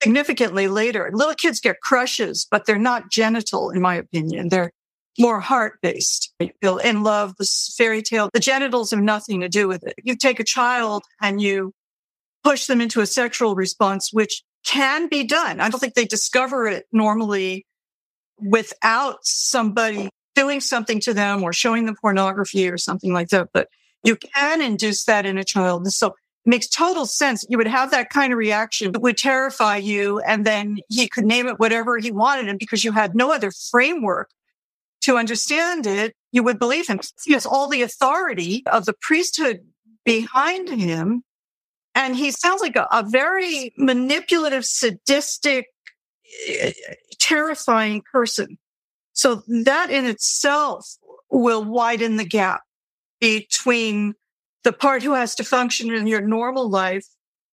significantly 0.03 0.67
later. 0.67 1.10
Little 1.13 1.34
kids 1.34 1.60
get 1.60 1.82
crushes, 1.82 2.47
but 2.49 2.65
they're 2.65 2.77
not 2.77 3.12
genital, 3.12 3.71
in 3.71 3.82
my 3.82 3.95
opinion. 3.95 4.49
They're 4.49 4.71
more 5.17 5.39
heart 5.39 5.79
based. 5.82 6.32
Feel 6.62 6.77
in 6.77 7.03
love, 7.03 7.34
this 7.38 7.73
fairy 7.75 8.03
tale. 8.03 8.29
The 8.34 8.39
genitals 8.39 8.91
have 8.91 9.01
nothing 9.01 9.41
to 9.41 9.49
do 9.49 9.67
with 9.67 9.84
it. 9.84 9.95
You 10.03 10.15
take 10.15 10.39
a 10.39 10.45
child 10.45 11.03
and 11.21 11.41
you 11.41 11.73
push 12.43 12.67
them 12.67 12.79
into 12.79 13.01
a 13.01 13.05
sexual 13.05 13.55
response, 13.55 14.13
which 14.13 14.43
can 14.65 15.08
be 15.08 15.24
done. 15.24 15.60
I 15.60 15.69
don't 15.69 15.80
think 15.80 15.93
they 15.93 16.06
discover 16.06 16.67
it 16.67 16.86
normally 16.91 17.65
without 18.38 19.17
somebody 19.24 20.10
doing 20.36 20.62
something 20.62 21.00
to 21.02 21.13
them 21.13 21.43
or 21.43 21.52
showing 21.52 21.86
them 21.86 21.95
pornography 22.00 22.69
or 22.69 22.78
something 22.78 23.13
like 23.13 23.30
that. 23.30 23.50
But 23.54 23.67
you 24.04 24.15
can 24.15 24.62
induce 24.62 25.04
that 25.06 25.26
in 25.26 25.38
a 25.38 25.43
child. 25.43 25.84
And 25.84 25.93
so 25.93 26.08
it 26.08 26.13
makes 26.45 26.67
total 26.67 27.06
sense. 27.06 27.45
You 27.50 27.58
would 27.58 27.67
have 27.67 27.91
that 27.91 28.10
kind 28.10 28.32
of 28.32 28.39
reaction. 28.39 28.91
It 28.95 29.02
would 29.02 29.17
terrify 29.17 29.78
you. 29.78 30.19
And 30.19 30.45
then 30.45 30.80
he 30.88 31.08
could 31.08 31.26
name 31.26 31.48
it 31.48 31.60
whatever 31.60 31.98
he 31.98 32.12
wanted. 32.12 32.48
And 32.48 32.60
because 32.60 32.84
you 32.84 32.91
had 32.91 33.15
no 33.15 33.34
other 33.34 33.52
framework 33.52 34.30
to 35.02 35.17
understand 35.17 35.86
it, 35.86 36.15
you 36.32 36.43
would 36.43 36.60
believe 36.60 36.88
him. 36.88 37.00
He 37.26 37.34
has 37.34 37.45
all 37.45 37.67
the 37.67 37.82
authority 37.82 38.63
of 38.65 38.86
the 38.86 38.93
priesthood 38.93 39.62
behind 40.06 40.69
him. 40.69 41.24
And 41.95 42.15
he 42.15 42.32
sounds 42.32 42.62
like 42.62 42.75
a, 42.75 42.88
a 42.91 43.04
very 43.08 43.73
manipulative, 43.78 44.65
sadistic, 44.65 45.67
eh, 46.47 46.71
terrifying 47.19 48.04
person. 48.12 48.58
So 49.13 49.41
that 49.63 49.89
in 49.89 50.06
itself 50.06 50.88
will 51.30 51.63
widen 51.63 52.17
the 52.17 52.25
gap 52.25 52.62
between 53.19 54.13
the 54.63 54.73
part 54.73 55.04
who 55.04 55.13
has 55.13 55.36
to 55.36 55.43
function 55.43 55.93
in 55.93 56.08
your 56.08 56.21
normal 56.21 56.69
life 56.69 57.06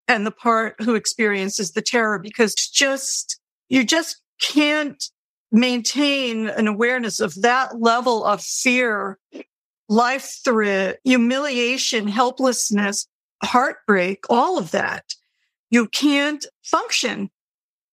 and 0.07 0.25
the 0.25 0.31
part 0.31 0.75
who 0.81 0.95
experiences 0.95 1.71
the 1.71 1.81
terror 1.81 2.19
because 2.19 2.53
just, 2.55 3.39
you 3.69 3.83
just 3.83 4.21
can't 4.41 5.03
maintain 5.51 6.47
an 6.49 6.67
awareness 6.67 7.19
of 7.19 7.33
that 7.41 7.79
level 7.79 8.23
of 8.23 8.41
fear, 8.41 9.17
life 9.89 10.39
threat, 10.43 10.99
humiliation, 11.03 12.07
helplessness, 12.07 13.07
heartbreak, 13.43 14.25
all 14.29 14.57
of 14.57 14.71
that. 14.71 15.03
You 15.69 15.87
can't 15.87 16.45
function 16.63 17.29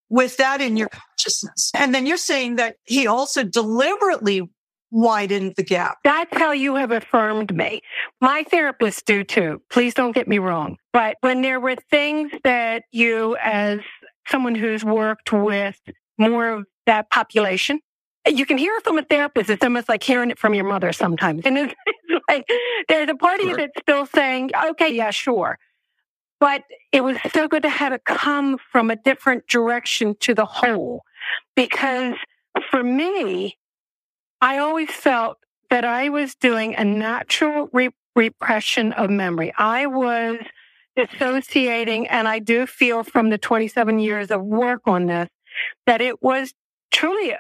with 0.09 0.37
that 0.37 0.61
in 0.61 0.77
your 0.77 0.89
consciousness. 0.89 1.71
And 1.75 1.95
then 1.95 2.07
you're 2.07 2.17
saying 2.17 2.57
that 2.57 2.77
he 2.85 3.07
also 3.07 3.43
deliberately 3.43 4.49
widened 4.91 5.55
the 5.57 5.65
gap. 5.65 5.99
That's 6.05 6.37
how 6.37 6.53
you 6.53 6.77
have 6.77 6.93
affirmed 6.93 7.55
me. 7.55 7.81
My 8.21 8.45
therapists 8.45 9.05
do 9.05 9.25
too. 9.25 9.61
Please 9.71 9.93
don't 9.93 10.13
get 10.13 10.29
me 10.29 10.39
wrong. 10.39 10.77
But 10.93 11.17
when 11.21 11.43
there 11.43 11.59
were 11.59 11.75
things 11.91 12.31
that 12.45 12.85
you, 12.93 13.37
as 13.43 13.81
someone 14.29 14.55
who's 14.55 14.85
worked 14.85 15.33
with 15.33 15.81
more 16.17 16.49
of 16.49 16.67
that 16.87 17.11
population, 17.11 17.81
you 18.27 18.47
can 18.47 18.59
hear 18.59 18.75
it 18.77 18.85
from 18.85 18.99
a 18.99 19.03
therapist. 19.03 19.51
It's 19.51 19.63
almost 19.63 19.89
like 19.89 20.03
hearing 20.03 20.31
it 20.31 20.39
from 20.39 20.55
your 20.55 20.65
mother 20.65 20.93
sometimes. 20.93 21.43
And 21.45 21.59
it's, 21.59 21.75
like 22.29 22.49
there's 22.89 23.09
a 23.09 23.15
part 23.15 23.41
of 23.41 23.47
you 23.47 23.57
that's 23.57 23.81
still 23.81 24.07
saying, 24.07 24.51
okay, 24.71 24.93
yeah, 24.93 25.11
sure. 25.11 25.59
But 26.41 26.63
it 26.93 27.03
was 27.03 27.17
so 27.33 27.49
good 27.49 27.63
to 27.63 27.69
have 27.69 27.93
it 27.93 28.05
come 28.05 28.59
from 28.71 28.91
a 28.91 28.97
different 28.97 29.47
direction 29.47 30.15
to 30.21 30.35
the 30.35 30.45
whole. 30.45 31.03
Because 31.55 32.15
for 32.71 32.83
me, 32.83 33.59
I 34.41 34.59
always 34.59 34.91
felt 34.91 35.39
that 35.71 35.85
I 35.85 36.09
was 36.09 36.35
doing 36.35 36.75
a 36.75 36.85
natural 36.85 37.69
re- 37.73 37.91
repression 38.15 38.93
of 38.93 39.11
memory. 39.11 39.53
I 39.57 39.87
was 39.87 40.39
dissociating, 40.97 42.07
and 42.09 42.29
I 42.29 42.39
do 42.39 42.67
feel 42.67 43.03
from 43.03 43.31
the 43.31 43.39
27 43.39 43.99
years 43.99 44.31
of 44.31 44.43
work 44.43 44.83
on 44.87 45.07
this 45.07 45.29
that 45.87 46.01
it 46.01 46.23
was 46.23 46.53
truly 46.91 47.35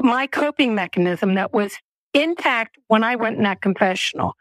my 0.00 0.26
coping 0.26 0.74
mechanism 0.74 1.34
that 1.34 1.52
was 1.52 1.76
intact 2.14 2.76
when 2.88 3.04
I 3.04 3.16
went 3.16 3.36
in 3.36 3.44
that 3.44 3.60
confessional. 3.60 4.34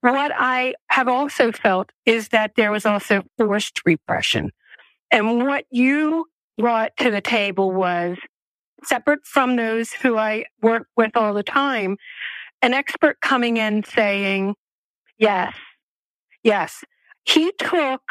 What 0.00 0.32
I 0.34 0.74
have 0.88 1.08
also 1.08 1.52
felt 1.52 1.90
is 2.04 2.28
that 2.28 2.52
there 2.56 2.70
was 2.70 2.84
also 2.84 3.22
forced 3.38 3.80
repression. 3.86 4.50
And 5.10 5.46
what 5.46 5.64
you 5.70 6.26
brought 6.58 6.96
to 6.98 7.10
the 7.10 7.20
table 7.20 7.72
was 7.72 8.18
separate 8.84 9.24
from 9.24 9.56
those 9.56 9.92
who 9.92 10.18
I 10.18 10.44
work 10.60 10.88
with 10.96 11.16
all 11.16 11.34
the 11.34 11.42
time, 11.42 11.96
an 12.62 12.74
expert 12.74 13.20
coming 13.20 13.56
in 13.56 13.84
saying, 13.84 14.54
yes, 15.18 15.54
yes. 16.42 16.84
He 17.24 17.52
took 17.58 18.02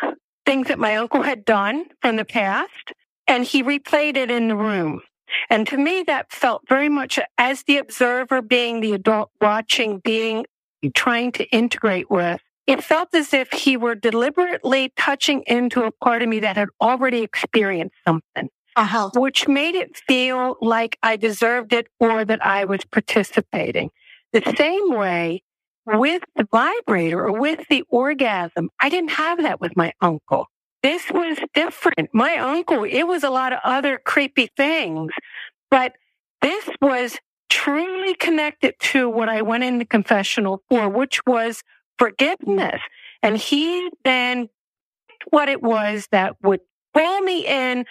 things 0.45 0.67
that 0.67 0.79
my 0.79 0.95
uncle 0.95 1.21
had 1.21 1.45
done 1.45 1.85
from 2.01 2.15
the 2.15 2.25
past 2.25 2.93
and 3.27 3.43
he 3.43 3.63
replayed 3.63 4.17
it 4.17 4.31
in 4.31 4.47
the 4.47 4.55
room. 4.55 5.01
And 5.49 5.67
to 5.67 5.77
me, 5.77 6.03
that 6.07 6.31
felt 6.31 6.63
very 6.67 6.89
much 6.89 7.19
as 7.37 7.63
the 7.63 7.77
observer 7.77 8.41
being 8.41 8.81
the 8.81 8.93
adult 8.93 9.31
watching, 9.41 9.99
being 9.99 10.45
trying 10.95 11.31
to 11.33 11.45
integrate 11.49 12.09
with. 12.09 12.41
It 12.65 12.83
felt 12.83 13.13
as 13.13 13.33
if 13.33 13.51
he 13.51 13.75
were 13.75 13.95
deliberately 13.95 14.93
touching 14.97 15.43
into 15.47 15.83
a 15.83 15.91
part 15.91 16.21
of 16.21 16.29
me 16.29 16.39
that 16.39 16.55
had 16.55 16.69
already 16.81 17.21
experienced 17.21 17.95
something 18.05 18.49
uh-huh. 18.75 19.11
which 19.15 19.47
made 19.47 19.75
it 19.75 19.97
feel 20.07 20.57
like 20.61 20.97
I 21.03 21.15
deserved 21.15 21.73
it 21.73 21.87
or 21.99 22.25
that 22.25 22.45
I 22.45 22.65
was 22.65 22.81
participating. 22.85 23.89
The 24.31 24.53
same 24.57 24.93
way 24.93 25.43
with 25.85 26.23
the 26.35 26.47
vibrator 26.51 27.25
or 27.25 27.39
with 27.39 27.67
the 27.69 27.83
orgasm, 27.89 28.69
I 28.79 28.89
didn't 28.89 29.11
have 29.11 29.41
that 29.43 29.59
with 29.59 29.75
my 29.75 29.93
uncle. 30.01 30.47
This 30.83 31.09
was 31.09 31.37
different. 31.53 32.09
My 32.13 32.35
uncle, 32.35 32.83
it 32.83 33.03
was 33.03 33.23
a 33.23 33.29
lot 33.29 33.53
of 33.53 33.59
other 33.63 33.99
creepy 34.03 34.49
things, 34.57 35.13
but 35.71 35.93
this 36.41 36.69
was 36.81 37.17
truly 37.49 38.15
connected 38.15 38.75
to 38.79 39.09
what 39.09 39.29
I 39.29 39.41
went 39.41 39.63
into 39.63 39.85
confessional 39.85 40.61
for, 40.69 40.89
which 40.89 41.25
was 41.25 41.63
forgiveness. 41.97 42.81
And 43.21 43.37
he 43.37 43.89
then 44.03 44.49
what 45.29 45.47
it 45.47 45.63
was 45.63 46.07
that 46.11 46.35
would 46.43 46.59
pull 46.93 47.21
me 47.21 47.47
in 47.47 47.85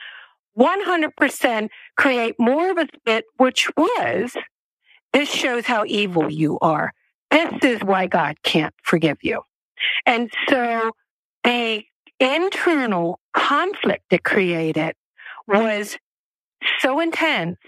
100% 0.58 1.68
create 1.96 2.34
more 2.38 2.70
of 2.70 2.78
a 2.78 2.88
spit, 2.94 3.24
which 3.38 3.70
was, 3.76 4.36
this 5.14 5.30
shows 5.30 5.64
how 5.64 5.84
evil 5.86 6.30
you 6.30 6.58
are. 6.60 6.92
This 7.30 7.52
is 7.62 7.82
why 7.82 8.06
God 8.06 8.36
can't 8.42 8.74
forgive 8.82 9.18
you. 9.22 9.42
And 10.04 10.30
so 10.48 10.90
the 11.44 11.84
internal 12.22 13.18
conflict 13.34 14.04
it 14.12 14.24
created 14.24 14.94
was 15.46 15.98
so 16.78 17.00
intense 17.00 17.58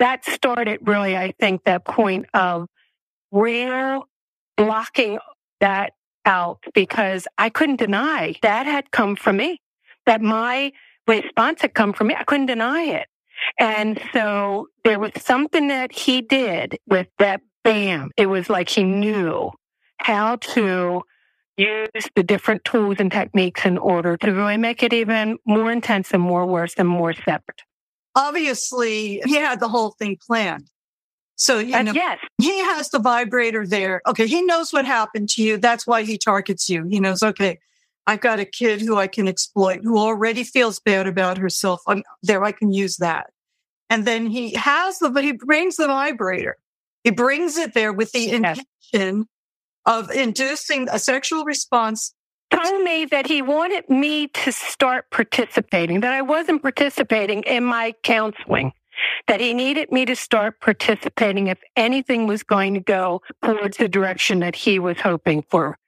that 0.00 0.24
started 0.24 0.80
really, 0.82 1.16
I 1.16 1.32
think, 1.38 1.64
that 1.64 1.84
point 1.84 2.26
of 2.34 2.68
real 3.30 4.08
blocking 4.56 5.18
that 5.60 5.92
out 6.24 6.58
because 6.74 7.28
I 7.38 7.50
couldn't 7.50 7.76
deny 7.76 8.34
that 8.42 8.66
had 8.66 8.90
come 8.90 9.14
from 9.16 9.36
me, 9.36 9.60
that 10.06 10.20
my 10.20 10.72
response 11.06 11.62
had 11.62 11.74
come 11.74 11.92
from 11.92 12.08
me. 12.08 12.16
I 12.18 12.24
couldn't 12.24 12.46
deny 12.46 12.82
it. 12.84 13.06
And 13.58 14.00
so 14.12 14.68
there 14.84 14.98
was 14.98 15.12
something 15.18 15.68
that 15.68 15.92
he 15.92 16.20
did 16.20 16.78
with 16.88 17.08
that 17.18 17.40
bam. 17.62 18.10
It 18.16 18.26
was 18.26 18.48
like 18.48 18.68
he 18.68 18.82
knew 18.82 19.50
how 19.98 20.36
to 20.36 21.02
use 21.56 22.08
the 22.14 22.22
different 22.22 22.64
tools 22.64 22.96
and 22.98 23.10
techniques 23.10 23.64
in 23.64 23.78
order 23.78 24.16
to 24.16 24.30
really 24.30 24.56
make 24.56 24.82
it 24.82 24.92
even 24.92 25.38
more 25.46 25.70
intense 25.70 26.12
and 26.12 26.22
more 26.22 26.46
worse 26.46 26.74
and 26.76 26.88
more 26.88 27.12
separate. 27.12 27.62
Obviously, 28.16 29.20
he 29.24 29.34
had 29.34 29.60
the 29.60 29.68
whole 29.68 29.90
thing 29.98 30.16
planned. 30.24 30.68
So, 31.36 31.58
you 31.58 31.82
know, 31.82 31.92
yes. 31.92 32.18
he 32.40 32.58
has 32.60 32.90
the 32.90 33.00
vibrator 33.00 33.66
there. 33.66 34.00
Okay. 34.06 34.26
He 34.26 34.42
knows 34.42 34.72
what 34.72 34.84
happened 34.84 35.28
to 35.30 35.42
you. 35.42 35.56
That's 35.56 35.86
why 35.86 36.04
he 36.04 36.16
targets 36.16 36.68
you. 36.68 36.86
He 36.88 37.00
knows, 37.00 37.24
okay, 37.24 37.58
I've 38.06 38.20
got 38.20 38.38
a 38.38 38.44
kid 38.44 38.80
who 38.80 38.96
I 38.96 39.08
can 39.08 39.26
exploit, 39.26 39.80
who 39.82 39.98
already 39.98 40.44
feels 40.44 40.78
bad 40.78 41.08
about 41.08 41.38
herself. 41.38 41.80
I'm 41.88 42.04
there. 42.22 42.44
I 42.44 42.52
can 42.52 42.72
use 42.72 42.98
that. 42.98 43.30
And 43.90 44.04
then 44.06 44.26
he 44.26 44.54
has 44.54 44.98
the, 44.98 45.10
but 45.10 45.24
he 45.24 45.32
brings 45.32 45.76
the 45.76 45.88
vibrator. 45.88 46.56
He 47.02 47.10
brings 47.10 47.56
it 47.56 47.74
there 47.74 47.92
with 47.92 48.12
the 48.12 48.30
intention 48.30 49.26
of 49.86 50.10
inducing 50.10 50.88
a 50.90 50.98
sexual 50.98 51.44
response. 51.44 52.14
Told 52.50 52.82
me 52.82 53.04
that 53.06 53.26
he 53.26 53.42
wanted 53.42 53.88
me 53.90 54.28
to 54.28 54.52
start 54.52 55.10
participating, 55.10 56.00
that 56.00 56.12
I 56.12 56.22
wasn't 56.22 56.62
participating 56.62 57.42
in 57.42 57.64
my 57.64 57.94
counseling, 58.02 58.72
that 59.26 59.40
he 59.40 59.54
needed 59.54 59.90
me 59.90 60.04
to 60.04 60.14
start 60.14 60.60
participating 60.60 61.48
if 61.48 61.58
anything 61.74 62.26
was 62.26 62.42
going 62.42 62.74
to 62.74 62.80
go 62.80 63.22
towards 63.42 63.78
the 63.78 63.88
direction 63.88 64.40
that 64.40 64.54
he 64.54 64.78
was 64.78 65.00
hoping 65.00 65.42
for 65.50 65.78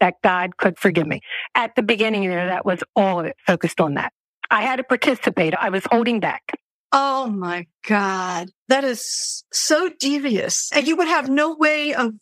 that 0.00 0.14
God 0.22 0.56
could 0.56 0.78
forgive 0.78 1.06
me. 1.06 1.20
At 1.54 1.76
the 1.76 1.82
beginning 1.82 2.28
there, 2.28 2.46
that 2.46 2.66
was 2.66 2.82
all 2.94 3.20
of 3.20 3.26
it 3.26 3.36
focused 3.46 3.80
on 3.80 3.94
that. 3.94 4.12
I 4.50 4.62
had 4.62 4.76
to 4.76 4.84
participate. 4.84 5.54
I 5.54 5.70
was 5.70 5.84
holding 5.90 6.20
back. 6.20 6.52
Oh 6.92 7.26
my 7.26 7.66
God. 7.86 8.50
That 8.68 8.84
is 8.84 9.44
so 9.52 9.90
devious. 9.98 10.70
And 10.72 10.86
you 10.86 10.96
would 10.96 11.08
have 11.08 11.28
no 11.28 11.54
way 11.54 11.94
of 11.94 12.12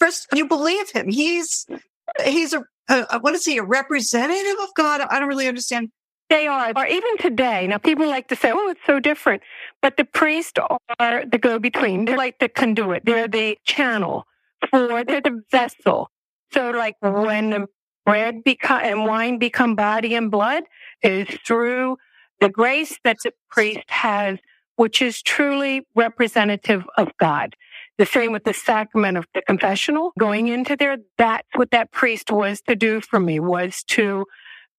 first 0.00 0.26
you 0.34 0.48
believe 0.48 0.90
him. 0.90 1.08
He's 1.08 1.66
he's 2.24 2.52
a, 2.52 2.64
a 2.88 3.20
what 3.20 3.34
is 3.34 3.44
he, 3.44 3.58
a 3.58 3.62
representative 3.62 4.56
of 4.62 4.68
God? 4.76 5.02
I 5.02 5.20
don't 5.20 5.28
really 5.28 5.48
understand. 5.48 5.90
They 6.28 6.46
are, 6.46 6.72
or 6.76 6.86
even 6.86 7.18
today. 7.18 7.66
Now, 7.66 7.78
people 7.78 8.06
like 8.06 8.28
to 8.28 8.36
say, 8.36 8.52
"Oh, 8.54 8.68
it's 8.68 8.80
so 8.86 9.00
different," 9.00 9.42
but 9.82 9.96
the 9.96 10.04
priests 10.04 10.58
are 11.00 11.24
the 11.26 11.38
go-between. 11.38 12.04
They're 12.04 12.16
like 12.16 12.38
the 12.38 12.48
conduit. 12.48 13.04
They're 13.04 13.28
the 13.28 13.58
channel 13.64 14.26
for. 14.70 15.04
They're 15.04 15.20
the 15.20 15.42
vessel. 15.50 16.10
So, 16.52 16.70
like 16.70 16.96
when 17.00 17.50
the 17.50 17.66
bread 18.06 18.44
become 18.44 18.80
and 18.82 19.06
wine 19.06 19.38
become 19.38 19.74
body 19.74 20.14
and 20.14 20.30
blood, 20.30 20.64
is 21.02 21.28
through 21.44 21.96
the 22.40 22.48
grace 22.48 22.96
that 23.04 23.16
the 23.24 23.32
priest 23.50 23.80
has, 23.88 24.38
which 24.76 25.02
is 25.02 25.22
truly 25.22 25.86
representative 25.96 26.84
of 26.96 27.08
God. 27.18 27.56
The 28.00 28.06
same 28.06 28.32
with 28.32 28.44
the 28.44 28.54
sacrament 28.54 29.18
of 29.18 29.26
the 29.34 29.42
confessional 29.42 30.12
going 30.18 30.48
into 30.48 30.74
there. 30.74 30.96
That's 31.18 31.46
what 31.54 31.70
that 31.72 31.92
priest 31.92 32.30
was 32.30 32.62
to 32.62 32.74
do 32.74 33.02
for 33.02 33.20
me, 33.20 33.40
was 33.40 33.82
to 33.88 34.24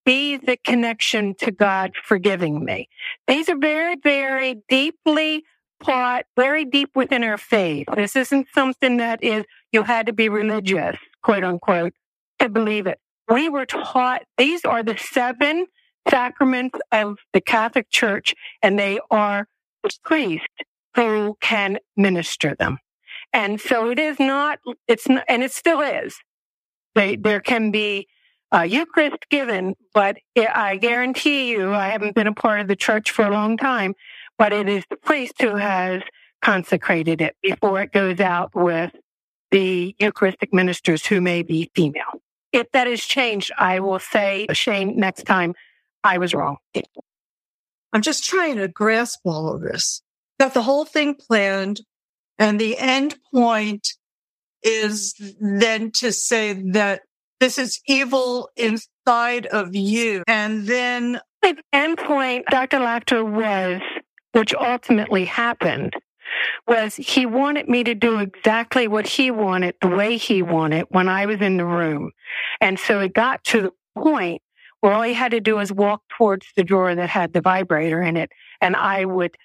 be 0.03 0.37
the 0.37 0.57
connection 0.57 1.35
to 1.35 1.51
God 1.51 1.91
forgiving 2.03 2.65
me. 2.65 2.89
These 3.27 3.47
are 3.47 3.59
very, 3.59 3.97
very 3.97 4.63
deeply 4.67 5.43
taught, 5.83 6.25
very 6.35 6.65
deep 6.65 6.95
within 6.95 7.23
our 7.23 7.37
faith. 7.37 7.85
This 7.95 8.15
isn't 8.15 8.47
something 8.55 8.97
that 8.97 9.23
is, 9.23 9.45
you 9.71 9.83
had 9.83 10.07
to 10.07 10.13
be 10.13 10.27
religious, 10.27 10.97
quote 11.21 11.43
unquote, 11.43 11.93
to 12.39 12.49
believe 12.49 12.87
it. 12.87 12.97
We 13.29 13.49
were 13.49 13.67
taught 13.67 14.23
these 14.39 14.65
are 14.65 14.81
the 14.81 14.97
seven 14.97 15.67
sacraments 16.09 16.79
of 16.91 17.19
the 17.33 17.41
Catholic 17.41 17.91
Church, 17.91 18.33
and 18.63 18.79
they 18.79 18.99
are 19.11 19.47
the 19.83 19.91
priest 20.03 20.47
who 20.95 21.37
can 21.39 21.77
minister 21.95 22.55
them. 22.57 22.79
And 23.33 23.59
so 23.61 23.89
it 23.89 23.99
is 23.99 24.19
not, 24.19 24.59
it's 24.87 25.07
not, 25.07 25.23
and 25.27 25.43
it 25.43 25.51
still 25.51 25.81
is. 25.81 26.15
They, 26.95 27.15
there 27.15 27.39
can 27.39 27.71
be 27.71 28.07
a 28.51 28.65
Eucharist 28.65 29.29
given, 29.29 29.75
but 29.93 30.17
I 30.37 30.77
guarantee 30.77 31.49
you, 31.51 31.73
I 31.73 31.89
haven't 31.89 32.15
been 32.15 32.27
a 32.27 32.33
part 32.33 32.59
of 32.59 32.67
the 32.67 32.75
church 32.75 33.11
for 33.11 33.25
a 33.25 33.31
long 33.31 33.55
time, 33.55 33.95
but 34.37 34.51
it 34.51 34.67
is 34.67 34.83
the 34.89 34.97
priest 34.97 35.41
who 35.41 35.55
has 35.55 36.01
consecrated 36.41 37.21
it 37.21 37.35
before 37.41 37.81
it 37.81 37.93
goes 37.93 38.19
out 38.19 38.51
with 38.53 38.91
the 39.51 39.95
Eucharistic 39.99 40.53
ministers 40.53 41.05
who 41.05 41.21
may 41.21 41.43
be 41.43 41.71
female. 41.73 42.21
If 42.51 42.71
that 42.71 42.87
has 42.87 43.01
changed, 43.01 43.51
I 43.57 43.79
will 43.79 43.99
say, 43.99 44.47
Shane, 44.51 44.97
next 44.97 45.23
time 45.23 45.53
I 46.03 46.17
was 46.17 46.33
wrong. 46.33 46.57
I'm 47.93 48.01
just 48.01 48.25
trying 48.25 48.57
to 48.57 48.67
grasp 48.67 49.19
all 49.23 49.53
of 49.53 49.61
this. 49.61 50.01
Got 50.39 50.53
the 50.53 50.63
whole 50.63 50.85
thing 50.85 51.15
planned, 51.15 51.81
and 52.41 52.59
the 52.59 52.75
end 52.79 53.15
point 53.31 53.87
is 54.63 55.13
then 55.39 55.91
to 55.91 56.11
say 56.11 56.53
that 56.71 57.01
this 57.39 57.59
is 57.59 57.79
evil 57.87 58.49
inside 58.55 59.45
of 59.45 59.75
you. 59.75 60.23
And 60.25 60.65
then 60.65 61.19
the 61.43 61.55
end 61.71 61.99
point, 61.99 62.45
Dr. 62.49 62.79
Lacter 62.79 63.23
was, 63.23 63.79
which 64.31 64.55
ultimately 64.55 65.25
happened, 65.25 65.93
was 66.67 66.95
he 66.95 67.27
wanted 67.27 67.69
me 67.69 67.83
to 67.83 67.93
do 67.93 68.17
exactly 68.17 68.87
what 68.87 69.07
he 69.07 69.29
wanted, 69.29 69.75
the 69.79 69.89
way 69.89 70.17
he 70.17 70.41
wanted 70.41 70.87
when 70.89 71.07
I 71.07 71.27
was 71.27 71.41
in 71.41 71.57
the 71.57 71.65
room. 71.65 72.11
And 72.59 72.79
so 72.79 73.01
it 73.01 73.13
got 73.13 73.43
to 73.45 73.61
the 73.61 73.71
point 73.95 74.41
where 74.79 74.93
all 74.93 75.03
he 75.03 75.13
had 75.13 75.31
to 75.31 75.39
do 75.39 75.57
was 75.57 75.71
walk 75.71 76.01
towards 76.17 76.47
the 76.55 76.63
drawer 76.63 76.95
that 76.95 77.09
had 77.09 77.33
the 77.33 77.41
vibrator 77.41 78.01
in 78.01 78.17
it. 78.17 78.31
And 78.61 78.75
I 78.75 79.05
would 79.05 79.35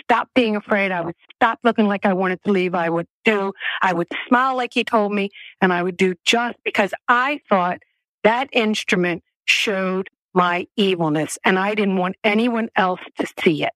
stop 0.00 0.28
being 0.34 0.56
afraid. 0.56 0.92
I 0.92 1.00
would 1.00 1.16
stop 1.34 1.58
looking 1.64 1.86
like 1.86 2.06
I 2.06 2.12
wanted 2.12 2.42
to 2.44 2.52
leave. 2.52 2.74
I 2.74 2.88
would 2.88 3.06
do, 3.24 3.52
I 3.82 3.92
would 3.92 4.08
smile 4.28 4.56
like 4.56 4.72
he 4.72 4.84
told 4.84 5.12
me, 5.12 5.30
and 5.60 5.72
I 5.72 5.82
would 5.82 5.96
do 5.96 6.14
just 6.24 6.56
because 6.64 6.92
I 7.08 7.40
thought 7.48 7.80
that 8.24 8.48
instrument 8.52 9.22
showed 9.44 10.08
my 10.34 10.66
evilness 10.76 11.38
and 11.44 11.58
I 11.58 11.74
didn't 11.74 11.96
want 11.96 12.16
anyone 12.22 12.68
else 12.76 13.00
to 13.18 13.26
see 13.42 13.64
it. 13.64 13.72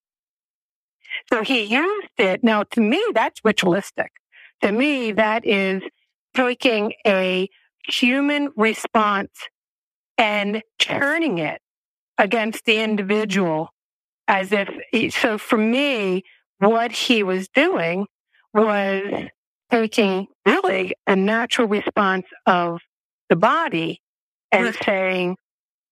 So 1.32 1.42
he 1.42 1.64
used 1.64 2.08
it. 2.18 2.44
Now, 2.44 2.64
to 2.64 2.80
me, 2.80 3.02
that's 3.14 3.40
ritualistic. 3.44 4.12
To 4.62 4.70
me, 4.70 5.12
that 5.12 5.46
is 5.46 5.82
taking 6.34 6.92
a 7.06 7.48
human 7.88 8.50
response 8.56 9.30
and 10.18 10.62
turning 10.78 11.38
it 11.38 11.60
against 12.18 12.66
the 12.66 12.78
individual 12.78 13.72
as 14.30 14.52
if, 14.52 15.12
so 15.12 15.38
for 15.38 15.58
me, 15.58 16.22
what 16.58 16.92
he 16.92 17.24
was 17.24 17.48
doing 17.48 18.06
was 18.54 19.28
taking 19.70 20.28
really 20.46 20.92
a 21.06 21.16
natural 21.16 21.66
response 21.66 22.26
of 22.46 22.80
the 23.28 23.34
body 23.34 24.00
and 24.52 24.72
saying, 24.84 25.36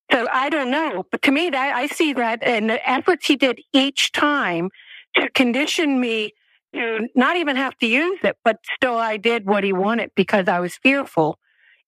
so 0.09 0.25
I 0.31 0.49
don't 0.49 0.71
know, 0.71 1.03
but 1.11 1.21
to 1.23 1.31
me, 1.31 1.49
that 1.49 1.75
I 1.75 1.87
see 1.87 2.13
that 2.13 2.41
and 2.41 2.69
the 2.69 2.89
efforts 2.89 3.27
he 3.27 3.35
did 3.35 3.59
each 3.73 4.13
time 4.13 4.69
to 5.15 5.29
condition 5.31 5.99
me 5.99 6.31
to 6.73 7.09
not 7.15 7.35
even 7.35 7.57
have 7.57 7.77
to 7.79 7.87
use 7.87 8.19
it, 8.23 8.37
but 8.45 8.57
still 8.75 8.95
I 8.95 9.17
did 9.17 9.45
what 9.45 9.65
he 9.65 9.73
wanted 9.73 10.11
because 10.15 10.47
I 10.47 10.61
was 10.61 10.77
fearful. 10.77 11.37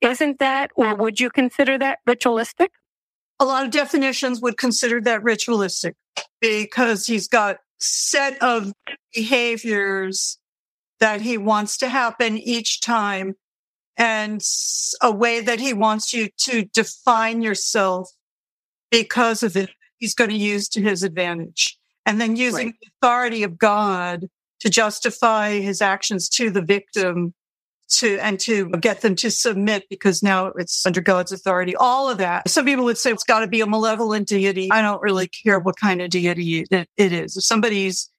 Isn't 0.02 0.40
that, 0.40 0.72
or 0.76 0.96
would 0.96 1.20
you 1.20 1.30
consider 1.30 1.78
that 1.78 2.00
ritualistic? 2.06 2.72
A 3.42 3.46
lot 3.46 3.66
of 3.66 3.72
definitions 3.72 4.40
would 4.40 4.56
consider 4.56 5.02
that 5.02 5.24
ritualistic 5.24 5.96
because 6.40 7.08
he's 7.08 7.28
got 7.28 7.58
set 7.80 8.40
of 8.40 8.72
behaviors 9.16 10.38
that 11.00 11.22
he 11.22 11.40
wants 11.40 11.76
to 11.78 11.90
happen 11.90 12.38
each 12.38 12.82
time 12.82 13.34
and 13.98 14.42
a 15.02 15.12
way 15.12 15.42
that 15.42 15.60
he 15.60 15.74
wants 15.74 16.14
you 16.14 16.30
to 16.38 16.66
define 16.66 17.42
yourself 17.42 18.12
because 18.92 19.42
of 19.42 19.58
it 19.58 19.72
he's 19.98 20.14
going 20.14 20.30
to 20.30 20.36
use 20.36 20.70
to 20.70 20.82
his 20.82 21.02
advantage 21.02 21.80
and 22.06 22.22
then 22.22 22.36
using 22.36 22.68
right. 22.68 22.76
the 22.80 22.88
authority 23.02 23.42
of 23.42 23.58
god 23.58 24.28
to 24.60 24.70
justify 24.70 25.60
his 25.60 25.82
actions 25.82 26.30
to 26.30 26.52
the 26.52 26.62
victim 26.62 27.34
to 28.00 28.18
and 28.20 28.40
to 28.42 28.70
get 28.70 29.02
them 29.02 29.16
to 29.18 29.30
submit 29.30 29.86
because 29.90 30.24
now 30.24 30.48
it's 30.58 30.86
under 30.86 31.02
God's 31.02 31.32
authority. 31.32 31.76
All 31.76 32.10
of 32.10 32.18
that. 32.20 32.50
Some 32.50 32.66
people 32.66 32.86
would 32.86 32.98
say 32.98 33.12
it's 33.12 33.24
got 33.24 33.42
to 33.42 33.48
be 33.48 33.62
a 33.62 33.68
malevolent 33.68 34.28
deity. 34.28 34.70
I 34.72 34.82
don't 34.82 35.02
really 35.02 35.28
care 35.28 35.60
what 35.60 35.76
kind 35.80 36.02
of 36.02 36.10
deity 36.10 36.66
it, 36.70 36.88
is. 36.98 37.38
If 37.38 37.44
somebody's 37.44 38.10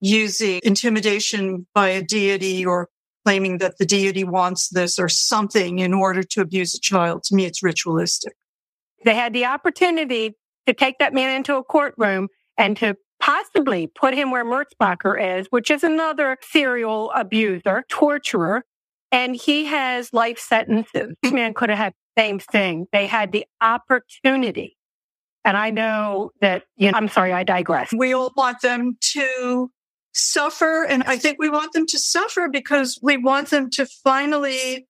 using 0.00 0.60
intimidation 0.62 1.66
by 1.74 1.88
a 1.90 2.02
deity 2.02 2.64
or 2.64 2.88
claiming 3.24 3.58
that 3.58 3.78
the 3.78 3.86
deity 3.86 4.24
wants 4.24 4.68
this 4.68 4.98
or 4.98 5.08
something 5.08 5.80
in 5.80 5.92
order 5.92 6.22
to 6.22 6.40
abuse 6.40 6.74
a 6.74 6.80
child, 6.80 7.24
to 7.24 7.34
me, 7.34 7.44
it's 7.44 7.62
ritualistic. 7.62 8.34
They 9.04 9.14
had 9.14 9.32
the 9.32 9.46
opportunity 9.46 10.36
to 10.66 10.72
take 10.72 10.98
that 10.98 11.14
man 11.14 11.34
into 11.34 11.56
a 11.56 11.64
courtroom 11.64 12.28
and 12.56 12.76
to 12.78 12.96
possibly 13.20 13.86
put 13.86 14.14
him 14.14 14.30
where 14.30 14.44
Merzbacher 14.44 15.40
is, 15.40 15.46
which 15.50 15.70
is 15.70 15.82
another 15.82 16.36
serial 16.42 17.10
abuser, 17.12 17.84
torturer, 17.88 18.64
and 19.12 19.36
he 19.36 19.66
has 19.66 20.12
life 20.12 20.38
sentences. 20.38 21.14
This 21.22 21.32
man 21.32 21.54
could 21.54 21.70
have 21.70 21.78
had 21.78 21.92
the 21.92 22.22
same 22.22 22.38
thing. 22.38 22.86
They 22.92 23.06
had 23.06 23.32
the 23.32 23.46
opportunity. 23.60 24.76
And 25.44 25.56
I 25.56 25.70
know 25.70 26.32
that, 26.40 26.64
you 26.76 26.90
know, 26.90 26.98
I'm 26.98 27.08
sorry, 27.08 27.32
I 27.32 27.44
digress. 27.44 27.92
We 27.96 28.12
all 28.12 28.32
want 28.36 28.60
them 28.62 28.96
to 29.12 29.70
suffer. 30.12 30.84
And 30.84 31.04
I 31.04 31.18
think 31.18 31.38
we 31.38 31.48
want 31.48 31.72
them 31.72 31.86
to 31.86 31.98
suffer 31.98 32.48
because 32.50 32.98
we 33.02 33.16
want 33.16 33.50
them 33.50 33.70
to 33.70 33.86
finally 34.02 34.88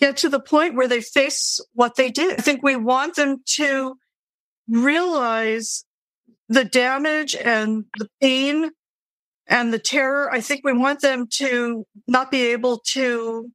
get 0.00 0.16
to 0.18 0.28
the 0.28 0.40
point 0.40 0.74
where 0.74 0.88
they 0.88 1.00
face 1.00 1.60
what 1.72 1.94
they 1.94 2.10
did. 2.10 2.38
I 2.38 2.42
think 2.42 2.62
we 2.62 2.74
want 2.76 3.14
them 3.14 3.38
to 3.56 3.96
realize 4.68 5.84
the 6.48 6.64
damage 6.64 7.34
and 7.36 7.84
the 7.98 8.08
pain 8.20 8.70
and 9.48 9.72
the 9.72 9.78
terror. 9.78 10.32
I 10.32 10.40
think 10.40 10.62
we 10.64 10.72
want 10.72 11.00
them 11.00 11.26
to 11.34 11.86
not 12.06 12.30
be 12.30 12.46
able 12.48 12.80
to 12.92 13.50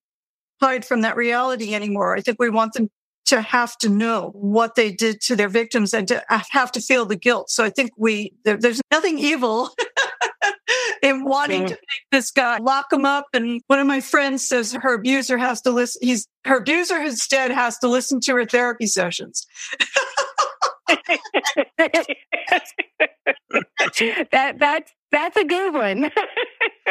hide 0.61 0.85
from 0.85 1.01
that 1.01 1.15
reality 1.15 1.73
anymore. 1.73 2.15
I 2.15 2.21
think 2.21 2.37
we 2.39 2.49
want 2.49 2.73
them 2.73 2.89
to 3.25 3.41
have 3.41 3.77
to 3.77 3.89
know 3.89 4.31
what 4.33 4.75
they 4.75 4.91
did 4.91 5.21
to 5.21 5.35
their 5.35 5.47
victims 5.49 5.93
and 5.93 6.07
to 6.07 6.23
uh, 6.33 6.41
have 6.49 6.71
to 6.73 6.81
feel 6.81 7.05
the 7.05 7.15
guilt. 7.15 7.49
So 7.49 7.63
I 7.63 7.69
think 7.69 7.91
we, 7.97 8.33
there, 8.43 8.57
there's 8.57 8.81
nothing 8.91 9.19
evil 9.19 9.69
in 11.03 11.23
wanting 11.23 11.63
mm. 11.63 11.67
to 11.67 11.73
make 11.73 12.03
this 12.11 12.31
guy 12.31 12.57
lock 12.57 12.91
him 12.91 13.05
up. 13.05 13.27
And 13.33 13.61
one 13.67 13.79
of 13.79 13.87
my 13.87 14.01
friends 14.01 14.47
says 14.47 14.73
her 14.73 14.95
abuser 14.95 15.37
has 15.37 15.61
to 15.61 15.71
listen. 15.71 15.99
He's 16.05 16.27
her 16.45 16.57
abuser 16.57 16.97
instead 16.97 17.51
has 17.51 17.77
to 17.79 17.87
listen 17.87 18.19
to 18.21 18.35
her 18.35 18.45
therapy 18.45 18.87
sessions. 18.87 19.45
that 24.31 24.59
that's 24.59 24.91
that's 25.11 25.37
a 25.37 25.45
good 25.45 25.73
one. 25.73 26.11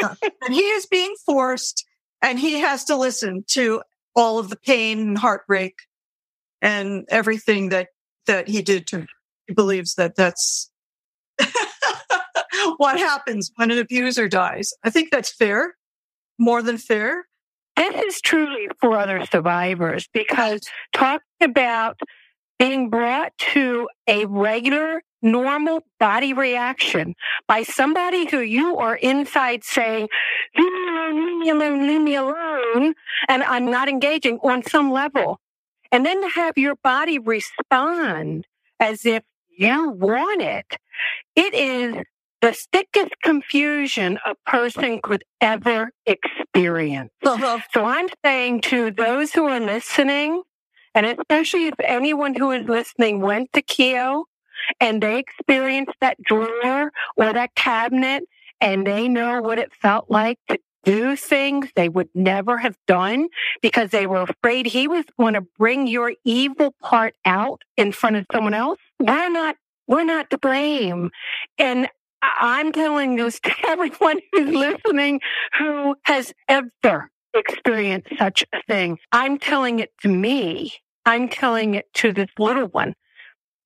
Uh, 0.03 0.15
and 0.43 0.55
he 0.55 0.63
is 0.63 0.87
being 0.87 1.15
forced 1.27 1.85
and 2.23 2.39
he 2.39 2.61
has 2.61 2.85
to 2.85 2.97
listen 2.97 3.45
to 3.49 3.83
all 4.15 4.39
of 4.39 4.51
the 4.51 4.57
pain 4.57 5.01
and 5.01 5.19
heartbreak 5.19 5.75
and 6.63 7.07
everything 7.09 7.71
that 7.71 7.89
that 8.27 8.49
he 8.49 8.63
did 8.63 8.87
to 8.89 9.07
he 9.47 9.55
believes 9.55 9.95
that 9.95 10.15
that's 10.17 10.71
what 12.77 12.99
happens 12.99 13.51
when 13.57 13.71
an 13.71 13.79
abuser 13.79 14.29
dies. 14.29 14.73
I 14.85 14.91
think 14.91 15.11
that's 15.11 15.35
fair, 15.35 15.75
more 16.39 16.63
than 16.63 16.79
fair. 16.79 17.27
This 17.77 18.15
is 18.15 18.21
truly 18.21 18.69
for 18.79 18.99
other 18.99 19.25
survivors 19.27 20.07
because 20.13 20.61
talking 20.93 21.23
about 21.41 21.99
being 22.61 22.91
brought 22.91 23.37
to 23.39 23.89
a 24.07 24.27
regular, 24.27 25.03
normal 25.23 25.81
body 25.99 26.35
reaction 26.35 27.15
by 27.49 27.63
somebody 27.63 28.27
who 28.27 28.41
you 28.41 28.77
are 28.77 28.97
inside 28.97 29.65
saying, 29.65 30.07
leave 30.57 30.71
me 30.71 30.89
alone, 30.91 31.17
leave 31.17 31.39
me 31.39 31.49
alone, 31.51 31.87
leave 31.87 32.03
me 32.03 32.15
alone, 32.17 32.95
and 33.29 33.43
I'm 33.43 33.71
not 33.71 33.89
engaging 33.89 34.39
on 34.43 34.63
some 34.63 34.93
level. 34.93 35.41
And 35.91 36.05
then 36.05 36.21
to 36.21 36.29
have 36.29 36.59
your 36.59 36.77
body 36.85 37.19
respond 37.19 38.47
as 38.79 39.07
if 39.07 39.25
you 39.49 39.91
want 39.91 40.43
it, 40.43 40.77
it 41.35 41.55
is 41.55 41.97
the 42.43 42.53
thickest 42.73 43.15
confusion 43.23 44.19
a 44.27 44.35
person 44.47 45.01
could 45.03 45.25
ever 45.41 45.93
experience. 46.05 47.11
So 47.25 47.85
I'm 47.85 48.09
saying 48.23 48.61
to 48.63 48.91
those 48.91 49.33
who 49.33 49.47
are 49.47 49.61
listening, 49.61 50.43
and 50.95 51.07
especially 51.07 51.67
if 51.67 51.75
anyone 51.83 52.35
who 52.35 52.51
is 52.51 52.69
listening 52.69 53.21
went 53.21 53.53
to 53.53 53.63
Keough 53.63 54.25
and 54.81 55.03
they 55.03 55.19
experienced 55.19 55.95
that 56.01 56.21
drawer 56.23 56.93
or 57.17 57.33
that 57.33 57.55
cabinet 57.55 58.25
and 58.61 58.87
they 58.87 59.09
know 59.09 59.41
what 59.41 59.59
it 59.59 59.73
felt 59.75 60.11
like 60.11 60.39
to 60.49 60.59
do 60.85 61.17
things 61.17 61.69
they 61.77 61.89
would 61.89 62.09
never 62.15 62.59
have 62.59 62.77
done 62.87 63.29
because 63.61 63.91
they 63.91 64.07
were 64.07 64.23
afraid 64.23 64.67
he 64.67 64.89
was 64.89 65.05
going 65.19 65.35
to 65.35 65.43
bring 65.59 65.87
your 65.87 66.15
evil 66.25 66.75
part 66.81 67.15
out 67.25 67.63
in 67.77 67.93
front 67.93 68.17
of 68.17 68.27
someone 68.33 68.55
else. 68.55 68.79
We're 68.99 69.31
not, 69.31 69.57
we're 69.87 70.05
not 70.05 70.31
to 70.31 70.39
blame. 70.39 71.11
And 71.59 71.89
I'm 72.23 72.73
telling 72.73 73.17
this 73.17 73.41
to 73.41 73.53
everyone 73.67 74.21
who's 74.33 74.55
listening 74.55 75.21
who 75.59 75.97
has 76.05 76.33
ever 76.49 77.11
experienced 77.35 78.09
such 78.19 78.45
a 78.53 78.63
thing. 78.69 78.99
I'm 79.13 79.39
telling 79.39 79.79
it 79.79 79.93
to 80.03 80.09
me. 80.09 80.75
I'm 81.07 81.29
telling 81.29 81.75
it 81.75 81.87
to 81.95 82.13
this 82.13 82.29
little 82.39 82.69
one. 82.69 82.95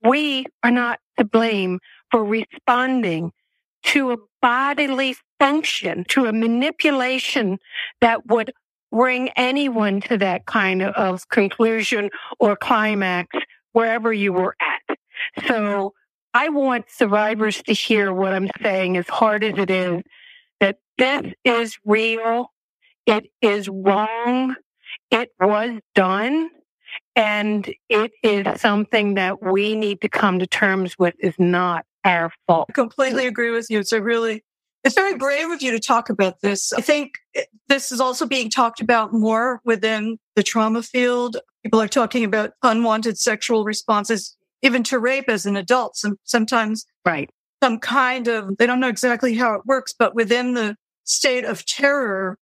We 0.02 0.46
are 0.62 0.70
not 0.70 1.00
to 1.18 1.24
blame 1.24 1.80
for 2.10 2.24
responding 2.24 3.32
to 3.84 4.12
a 4.12 4.16
bodily 4.40 5.16
function, 5.38 6.04
to 6.08 6.26
a 6.26 6.32
manipulation 6.32 7.58
that 8.00 8.26
would 8.26 8.52
bring 8.92 9.30
anyone 9.30 10.00
to 10.02 10.16
that 10.18 10.46
kind 10.46 10.82
of 10.82 11.28
conclusion 11.28 12.10
or 12.38 12.56
climax 12.56 13.36
wherever 13.72 14.12
you 14.12 14.32
were 14.32 14.54
at. 14.60 14.98
So 15.48 15.92
I 16.32 16.48
want 16.48 16.86
survivors 16.88 17.62
to 17.64 17.72
hear 17.72 18.12
what 18.12 18.32
I'm 18.32 18.48
saying, 18.62 18.96
as 18.96 19.08
hard 19.08 19.44
as 19.44 19.58
it 19.58 19.70
is, 19.70 20.02
that 20.60 20.78
this 20.98 21.32
is 21.44 21.78
real. 21.84 22.50
It 23.06 23.26
is 23.42 23.68
wrong. 23.68 24.56
It 25.10 25.30
was 25.40 25.80
done. 25.94 26.50
And 27.16 27.72
it 27.88 28.12
is 28.22 28.60
something 28.60 29.14
that 29.14 29.42
we 29.42 29.74
need 29.74 30.00
to 30.02 30.08
come 30.08 30.38
to 30.38 30.46
terms 30.46 30.98
with 30.98 31.14
is 31.18 31.34
not 31.38 31.84
our 32.04 32.30
fault. 32.46 32.66
I 32.70 32.72
completely 32.72 33.26
agree 33.26 33.50
with 33.50 33.66
you. 33.70 33.80
It's 33.80 33.92
a 33.92 34.02
really, 34.02 34.44
it's 34.84 34.94
very 34.94 35.16
brave 35.16 35.50
of 35.50 35.62
you 35.62 35.72
to 35.72 35.80
talk 35.80 36.10
about 36.10 36.40
this. 36.40 36.72
I 36.72 36.80
think 36.80 37.14
eh, 37.34 37.44
this 37.68 37.90
is 37.90 38.00
also 38.00 38.26
being 38.26 38.50
talked 38.50 38.80
about 38.80 39.12
more 39.12 39.60
within 39.64 40.18
the 40.36 40.42
trauma 40.42 40.82
field. 40.82 41.36
People 41.62 41.80
are 41.80 41.88
talking 41.88 42.24
about 42.24 42.52
unwanted 42.62 43.18
sexual 43.18 43.64
responses 43.64 44.36
even 44.62 44.82
to 44.84 44.98
rape 44.98 45.28
as 45.28 45.46
an 45.46 45.56
adult. 45.56 45.96
Some, 45.96 46.18
sometimes 46.24 46.86
right. 47.04 47.30
some 47.62 47.78
kind 47.78 48.28
of, 48.28 48.56
they 48.56 48.66
don't 48.66 48.80
know 48.80 48.88
exactly 48.88 49.34
how 49.34 49.54
it 49.54 49.66
works, 49.66 49.94
but 49.96 50.14
within 50.14 50.54
the 50.54 50.76
state 51.04 51.44
of 51.44 51.64
terror, 51.66 52.38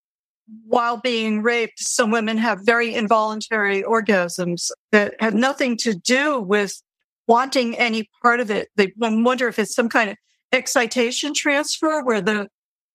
while 0.65 0.97
being 0.97 1.41
raped, 1.41 1.79
some 1.79 2.11
women 2.11 2.37
have 2.37 2.59
very 2.63 2.93
involuntary 2.93 3.83
orgasms 3.83 4.71
that 4.91 5.15
have 5.19 5.33
nothing 5.33 5.77
to 5.77 5.93
do 5.93 6.39
with 6.39 6.81
wanting 7.27 7.77
any 7.77 8.09
part 8.21 8.39
of 8.39 8.51
it. 8.51 8.69
They 8.75 8.91
wonder 8.97 9.47
if 9.47 9.57
it's 9.59 9.73
some 9.73 9.89
kind 9.89 10.09
of 10.09 10.17
excitation 10.51 11.33
transfer 11.33 12.03
where 12.03 12.21
the 12.21 12.49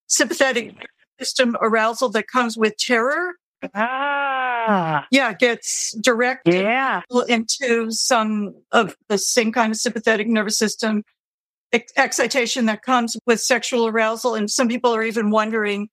sympathetic 0.07 0.75
system 1.19 1.57
arousal 1.61 2.11
that 2.11 2.29
comes 2.29 2.57
with 2.57 2.77
terror 2.77 3.35
Ah. 3.75 5.07
Yeah, 5.11 5.33
gets 5.33 5.93
directed 6.01 6.63
yeah. 6.63 7.03
into 7.29 7.91
some 7.91 8.55
of 8.73 8.95
the 9.09 9.19
same 9.19 9.53
kind 9.53 9.73
of 9.73 9.79
sympathetic 9.79 10.29
nervous 10.29 10.59
system 10.59 11.03
ex- 11.73 11.93
excitation 11.97 12.67
that 12.67 12.83
comes 12.83 13.17
with 13.27 13.41
sexual 13.41 13.87
arousal. 13.87 14.35
And 14.35 14.51
some 14.51 14.69
people 14.69 14.95
are 14.95 15.03
even 15.03 15.31
wondering, 15.31 15.89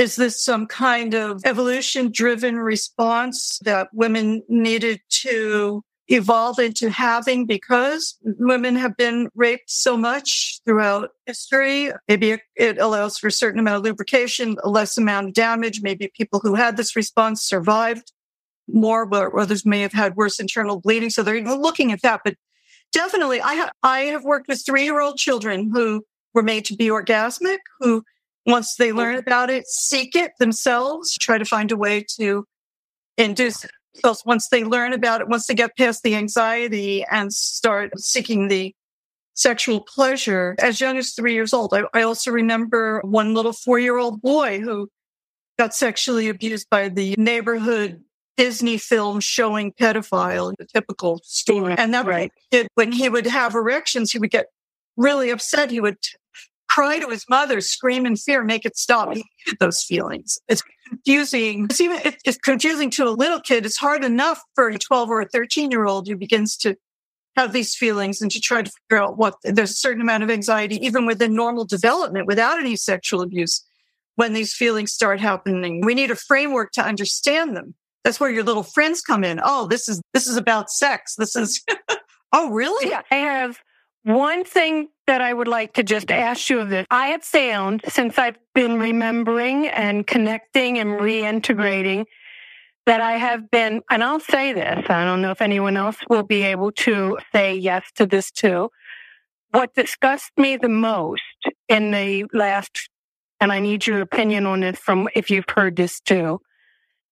is 0.00 0.16
this 0.16 0.42
some 0.42 0.66
kind 0.66 1.12
of 1.12 1.42
evolution 1.44 2.10
driven 2.10 2.56
response 2.56 3.58
that 3.64 3.88
women 3.92 4.42
needed 4.48 4.98
to 5.10 5.84
evolve 6.08 6.58
into 6.58 6.88
having 6.88 7.44
because 7.44 8.16
women 8.22 8.76
have 8.76 8.96
been 8.96 9.28
raped 9.34 9.70
so 9.70 9.98
much 9.98 10.58
throughout 10.64 11.10
history. 11.26 11.92
Maybe 12.08 12.38
it 12.56 12.78
allows 12.78 13.18
for 13.18 13.26
a 13.26 13.32
certain 13.32 13.60
amount 13.60 13.76
of 13.76 13.82
lubrication, 13.82 14.56
a 14.64 14.70
less 14.70 14.96
amount 14.96 15.28
of 15.28 15.34
damage. 15.34 15.82
Maybe 15.82 16.10
people 16.16 16.40
who 16.40 16.54
had 16.54 16.78
this 16.78 16.96
response 16.96 17.42
survived 17.42 18.10
more, 18.66 19.04
but 19.04 19.34
others 19.34 19.66
may 19.66 19.82
have 19.82 19.92
had 19.92 20.16
worse 20.16 20.40
internal 20.40 20.80
bleeding. 20.80 21.10
So 21.10 21.22
they're 21.22 21.42
looking 21.42 21.92
at 21.92 22.00
that. 22.00 22.22
But 22.24 22.36
definitely, 22.90 23.42
I, 23.42 23.54
ha- 23.54 23.72
I 23.82 24.00
have 24.04 24.24
worked 24.24 24.48
with 24.48 24.64
three 24.64 24.84
year 24.84 25.02
old 25.02 25.18
children 25.18 25.70
who 25.74 26.06
were 26.32 26.42
made 26.42 26.64
to 26.64 26.74
be 26.74 26.88
orgasmic, 26.88 27.58
who 27.80 28.02
once 28.46 28.74
they 28.76 28.92
learn 28.92 29.16
about 29.16 29.50
it, 29.50 29.66
seek 29.66 30.16
it 30.16 30.32
themselves, 30.38 31.16
try 31.18 31.38
to 31.38 31.44
find 31.44 31.70
a 31.70 31.76
way 31.76 32.04
to 32.18 32.44
induce 33.18 33.64
it 33.64 33.70
so 33.94 34.14
once 34.24 34.48
they 34.48 34.64
learn 34.64 34.92
about 34.92 35.20
it, 35.20 35.28
once 35.28 35.46
they 35.46 35.54
get 35.54 35.76
past 35.76 36.02
the 36.02 36.14
anxiety 36.14 37.04
and 37.04 37.32
start 37.32 37.98
seeking 37.98 38.48
the 38.48 38.74
sexual 39.34 39.80
pleasure 39.80 40.54
as 40.58 40.80
young 40.80 40.96
as 40.96 41.12
three 41.12 41.32
years 41.32 41.52
old. 41.52 41.72
I, 41.74 41.82
I 41.94 42.02
also 42.02 42.30
remember 42.30 43.00
one 43.04 43.34
little 43.34 43.52
four 43.52 43.78
year 43.78 43.96
old 43.96 44.20
boy 44.20 44.60
who 44.60 44.88
got 45.58 45.74
sexually 45.74 46.28
abused 46.28 46.68
by 46.70 46.88
the 46.88 47.14
neighborhood 47.18 48.02
Disney 48.36 48.78
film 48.78 49.20
showing 49.20 49.72
pedophile, 49.72 50.54
the 50.58 50.64
typical 50.64 51.20
story. 51.24 51.74
And 51.76 51.92
that 51.92 52.06
right. 52.06 52.32
kid, 52.50 52.68
when 52.74 52.92
he 52.92 53.08
would 53.08 53.26
have 53.26 53.54
erections, 53.54 54.12
he 54.12 54.18
would 54.18 54.30
get 54.30 54.46
really 54.96 55.30
upset. 55.30 55.70
He 55.70 55.80
would 55.80 55.98
cry 56.70 57.00
to 57.00 57.08
his 57.08 57.28
mother, 57.28 57.60
scream 57.60 58.06
in 58.06 58.16
fear, 58.16 58.44
make 58.44 58.64
it 58.64 58.76
stop. 58.76 59.12
He 59.12 59.24
hated 59.44 59.58
those 59.58 59.82
feelings. 59.82 60.38
It's 60.48 60.62
confusing. 60.88 61.64
It's 61.64 61.80
even 61.80 62.00
it's 62.24 62.38
confusing 62.38 62.90
to 62.90 63.04
a 63.04 63.10
little 63.10 63.40
kid. 63.40 63.66
It's 63.66 63.76
hard 63.76 64.04
enough 64.04 64.40
for 64.54 64.68
a 64.68 64.78
12 64.78 65.10
or 65.10 65.20
a 65.20 65.28
13 65.28 65.70
year 65.70 65.84
old 65.84 66.08
who 66.08 66.16
begins 66.16 66.56
to 66.58 66.76
have 67.36 67.52
these 67.52 67.74
feelings 67.74 68.20
and 68.22 68.30
to 68.30 68.40
try 68.40 68.62
to 68.62 68.70
figure 68.70 69.02
out 69.02 69.18
what 69.18 69.34
there's 69.42 69.72
a 69.72 69.74
certain 69.74 70.00
amount 70.00 70.22
of 70.22 70.30
anxiety, 70.30 70.76
even 70.84 71.06
within 71.06 71.34
normal 71.34 71.64
development 71.64 72.26
without 72.26 72.58
any 72.58 72.76
sexual 72.76 73.20
abuse, 73.20 73.64
when 74.16 74.32
these 74.32 74.54
feelings 74.54 74.92
start 74.92 75.20
happening. 75.20 75.80
We 75.84 75.94
need 75.94 76.10
a 76.10 76.16
framework 76.16 76.72
to 76.72 76.82
understand 76.82 77.56
them. 77.56 77.74
That's 78.04 78.20
where 78.20 78.30
your 78.30 78.44
little 78.44 78.62
friends 78.62 79.00
come 79.00 79.24
in. 79.24 79.40
Oh, 79.42 79.66
this 79.66 79.88
is 79.88 80.00
this 80.14 80.26
is 80.26 80.36
about 80.36 80.70
sex. 80.70 81.16
This 81.16 81.34
is 81.34 81.64
oh 82.32 82.50
really? 82.50 82.90
Yeah, 82.90 83.02
I 83.10 83.16
have 83.16 83.58
one 84.02 84.44
thing 84.44 84.88
that 85.06 85.20
I 85.20 85.32
would 85.32 85.48
like 85.48 85.74
to 85.74 85.82
just 85.82 86.10
ask 86.10 86.48
you 86.48 86.60
of 86.60 86.70
this, 86.70 86.86
I 86.90 87.08
have 87.08 87.24
found 87.24 87.82
since 87.88 88.18
I've 88.18 88.38
been 88.54 88.78
remembering 88.78 89.66
and 89.66 90.06
connecting 90.06 90.78
and 90.78 91.00
reintegrating 91.00 92.06
that 92.86 93.00
I 93.00 93.12
have 93.12 93.50
been, 93.50 93.82
and 93.90 94.02
I'll 94.02 94.20
say 94.20 94.52
this, 94.52 94.86
I 94.88 95.04
don't 95.04 95.20
know 95.20 95.30
if 95.30 95.42
anyone 95.42 95.76
else 95.76 95.96
will 96.08 96.22
be 96.22 96.42
able 96.42 96.72
to 96.72 97.18
say 97.32 97.54
yes 97.54 97.84
to 97.96 98.06
this 98.06 98.30
too. 98.30 98.70
What 99.50 99.74
disgusts 99.74 100.30
me 100.36 100.56
the 100.56 100.68
most 100.68 101.22
in 101.68 101.90
the 101.90 102.24
last, 102.32 102.88
and 103.40 103.52
I 103.52 103.60
need 103.60 103.86
your 103.86 104.00
opinion 104.00 104.46
on 104.46 104.60
this 104.60 104.78
from 104.78 105.08
if 105.14 105.30
you've 105.30 105.48
heard 105.48 105.76
this 105.76 106.00
too, 106.00 106.40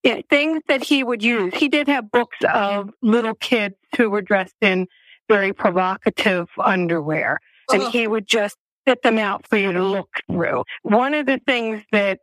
is 0.02 0.22
things 0.30 0.62
that 0.68 0.84
he 0.84 1.04
would 1.04 1.22
use. 1.22 1.54
He 1.54 1.68
did 1.68 1.88
have 1.88 2.10
books 2.10 2.38
of 2.52 2.90
little 3.02 3.34
kids 3.34 3.74
who 3.96 4.08
were 4.08 4.22
dressed 4.22 4.56
in 4.60 4.86
very 5.28 5.52
provocative 5.52 6.48
underwear. 6.58 7.40
And 7.70 7.82
he 7.82 8.06
would 8.06 8.26
just 8.26 8.56
set 8.88 9.02
them 9.02 9.18
out 9.18 9.46
for 9.46 9.56
you 9.56 9.72
to 9.72 9.84
look 9.84 10.08
through. 10.30 10.64
One 10.82 11.14
of 11.14 11.26
the 11.26 11.40
things 11.46 11.82
that 11.92 12.20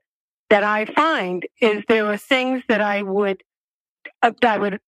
that 0.49 0.63
I 0.63 0.85
find 0.85 1.45
is 1.61 1.83
there 1.87 2.05
are 2.07 2.17
things 2.17 2.63
that 2.67 2.81
I 2.81 3.01
would 3.01 3.41
uh, 4.21 4.31
that 4.41 4.59
would 4.59 4.79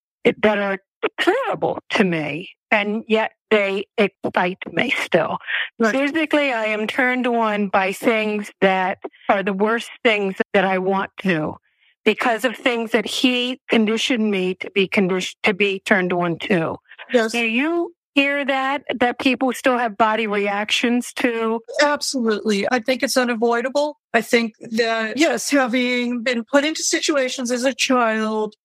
that 0.42 0.58
are 0.58 0.80
terrible 1.20 1.80
to 1.92 2.04
me, 2.04 2.50
and 2.72 3.04
yet 3.08 3.32
they 3.52 3.86
excite 3.98 4.58
me 4.72 4.92
still. 4.98 5.38
Right. 5.80 5.94
Physically, 5.94 6.52
I 6.52 6.66
am 6.66 6.88
turned 6.88 7.28
on 7.28 7.70
by 7.70 7.94
things 7.94 8.52
that 8.62 8.98
are 9.30 9.44
the 9.44 9.54
worst 9.54 9.90
things 10.04 10.36
that 10.54 10.66
I 10.66 10.80
want 10.80 11.12
to, 11.22 11.56
because 12.04 12.46
of 12.46 12.56
things 12.56 12.92
that 12.92 13.06
he 13.06 13.62
conditioned 13.70 14.32
me 14.32 14.56
to 14.56 14.72
be 14.72 14.88
conditioned 14.88 15.38
to 15.44 15.54
be 15.54 15.80
turned 15.80 16.14
on 16.14 16.40
to. 16.40 16.78
Yes. 17.14 17.34
you 17.34 17.94
hear 18.18 18.44
that, 18.44 18.84
that 19.00 19.20
people 19.20 19.54
still 19.54 19.78
have 19.78 19.96
body 19.96 20.26
reactions 20.26 21.14
to? 21.14 21.62
Absolutely. 21.84 22.66
I 22.72 22.80
think 22.80 23.04
it's 23.04 23.16
unavoidable. 23.16 24.00
I 24.12 24.22
think 24.22 24.56
that, 24.72 25.18
yes, 25.18 25.52
having 25.52 26.24
been 26.24 26.44
put 26.44 26.66
into 26.66 26.82
situations 26.82 27.52
as 27.52 27.64
a 27.64 27.76
child 27.76 28.56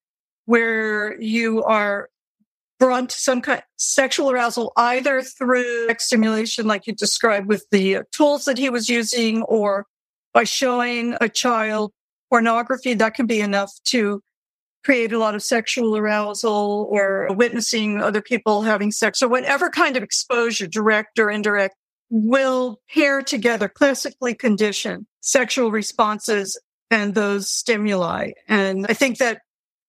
where 0.46 1.20
you 1.20 1.62
are 1.64 2.08
brought 2.78 3.10
to 3.10 3.16
some 3.18 3.42
kind 3.42 3.58
of 3.58 3.64
sexual 3.76 4.30
arousal, 4.30 4.72
either 4.78 5.20
through 5.20 5.86
stimulation, 5.98 6.66
like 6.66 6.86
you 6.86 6.94
described 6.94 7.46
with 7.46 7.66
the 7.70 7.98
tools 8.10 8.46
that 8.46 8.56
he 8.56 8.70
was 8.70 8.88
using, 8.88 9.42
or 9.42 9.84
by 10.32 10.44
showing 10.44 11.14
a 11.20 11.28
child 11.28 11.92
pornography, 12.30 12.94
that 12.94 13.12
can 13.12 13.26
be 13.26 13.40
enough 13.40 13.70
to 13.84 14.22
create 14.84 15.12
a 15.12 15.18
lot 15.18 15.34
of 15.34 15.42
sexual 15.42 15.96
arousal 15.96 16.88
or 16.90 17.28
witnessing 17.34 18.00
other 18.00 18.20
people 18.20 18.62
having 18.62 18.90
sex 18.90 19.22
or 19.22 19.28
whatever 19.28 19.70
kind 19.70 19.96
of 19.96 20.02
exposure, 20.02 20.66
direct 20.66 21.18
or 21.18 21.30
indirect, 21.30 21.76
will 22.10 22.80
pair 22.92 23.22
together 23.22 23.68
classically 23.68 24.34
conditioned 24.34 25.06
sexual 25.20 25.70
responses 25.70 26.60
and 26.90 27.14
those 27.14 27.50
stimuli. 27.50 28.32
And 28.48 28.86
I 28.88 28.92
think 28.92 29.18
that 29.18 29.40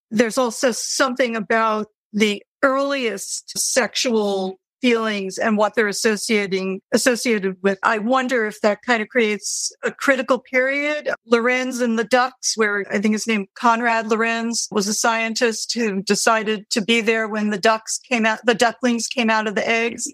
there's 0.10 0.38
also 0.38 0.72
something 0.72 1.36
about 1.36 1.88
the 2.14 2.44
earliest 2.62 3.58
sexual 3.58 4.58
feelings 4.84 5.38
and 5.38 5.58
what 5.58 5.76
they're 5.76 5.88
associating 5.88 6.82
associated 6.92 7.56
with. 7.64 7.80
I 7.84 8.00
wonder 8.00 8.46
if 8.46 8.60
that 8.62 8.80
kind 8.86 9.02
of 9.02 9.08
creates 9.08 9.72
a 9.82 9.92
critical 9.92 10.40
period. 10.40 11.10
Lorenz 11.26 11.80
and 11.80 11.98
the 11.98 12.04
ducks, 12.04 12.58
where 12.58 12.84
I 12.92 13.00
think 13.00 13.14
his 13.14 13.26
name 13.26 13.48
Konrad 13.56 14.10
Lorenz 14.10 14.68
was 14.72 14.90
a 14.90 14.94
scientist 14.94 15.74
who 15.74 16.02
decided 16.02 16.70
to 16.72 16.82
be 16.82 17.00
there 17.00 17.30
when 17.30 17.50
the 17.50 17.58
ducks 17.58 17.98
came 17.98 18.26
out, 18.26 18.40
the 18.44 18.54
ducklings 18.54 19.08
came 19.08 19.30
out 19.30 19.48
of 19.48 19.56
the 19.56 19.66
eggs, 19.66 20.06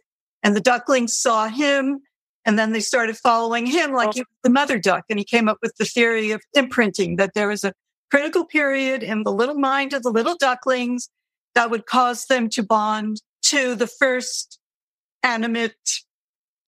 and 0.44 0.56
the 0.56 0.62
ducklings 0.62 1.18
saw 1.18 1.48
him. 1.48 2.02
And 2.46 2.58
then 2.60 2.72
they 2.72 2.80
started 2.80 3.18
following 3.18 3.66
him 3.66 3.92
like 3.92 4.14
the 4.44 4.50
mother 4.52 4.78
duck. 4.78 5.04
And 5.10 5.18
he 5.18 5.26
came 5.26 5.50
up 5.50 5.58
with 5.64 5.76
the 5.78 5.86
theory 5.86 6.30
of 6.30 6.42
imprinting 6.54 7.16
that 7.16 7.34
there 7.34 7.48
was 7.48 7.64
a 7.64 7.74
critical 8.12 8.46
period 8.46 9.02
in 9.02 9.24
the 9.24 9.32
little 9.32 9.58
mind 9.58 9.94
of 9.94 10.04
the 10.04 10.12
little 10.12 10.36
ducklings 10.36 11.10
that 11.56 11.72
would 11.72 11.88
cause 11.88 12.26
them 12.26 12.50
to 12.50 12.64
bond 12.64 13.22
to 13.42 13.76
the 13.76 13.88
first 13.88 14.59
animate 15.24 16.02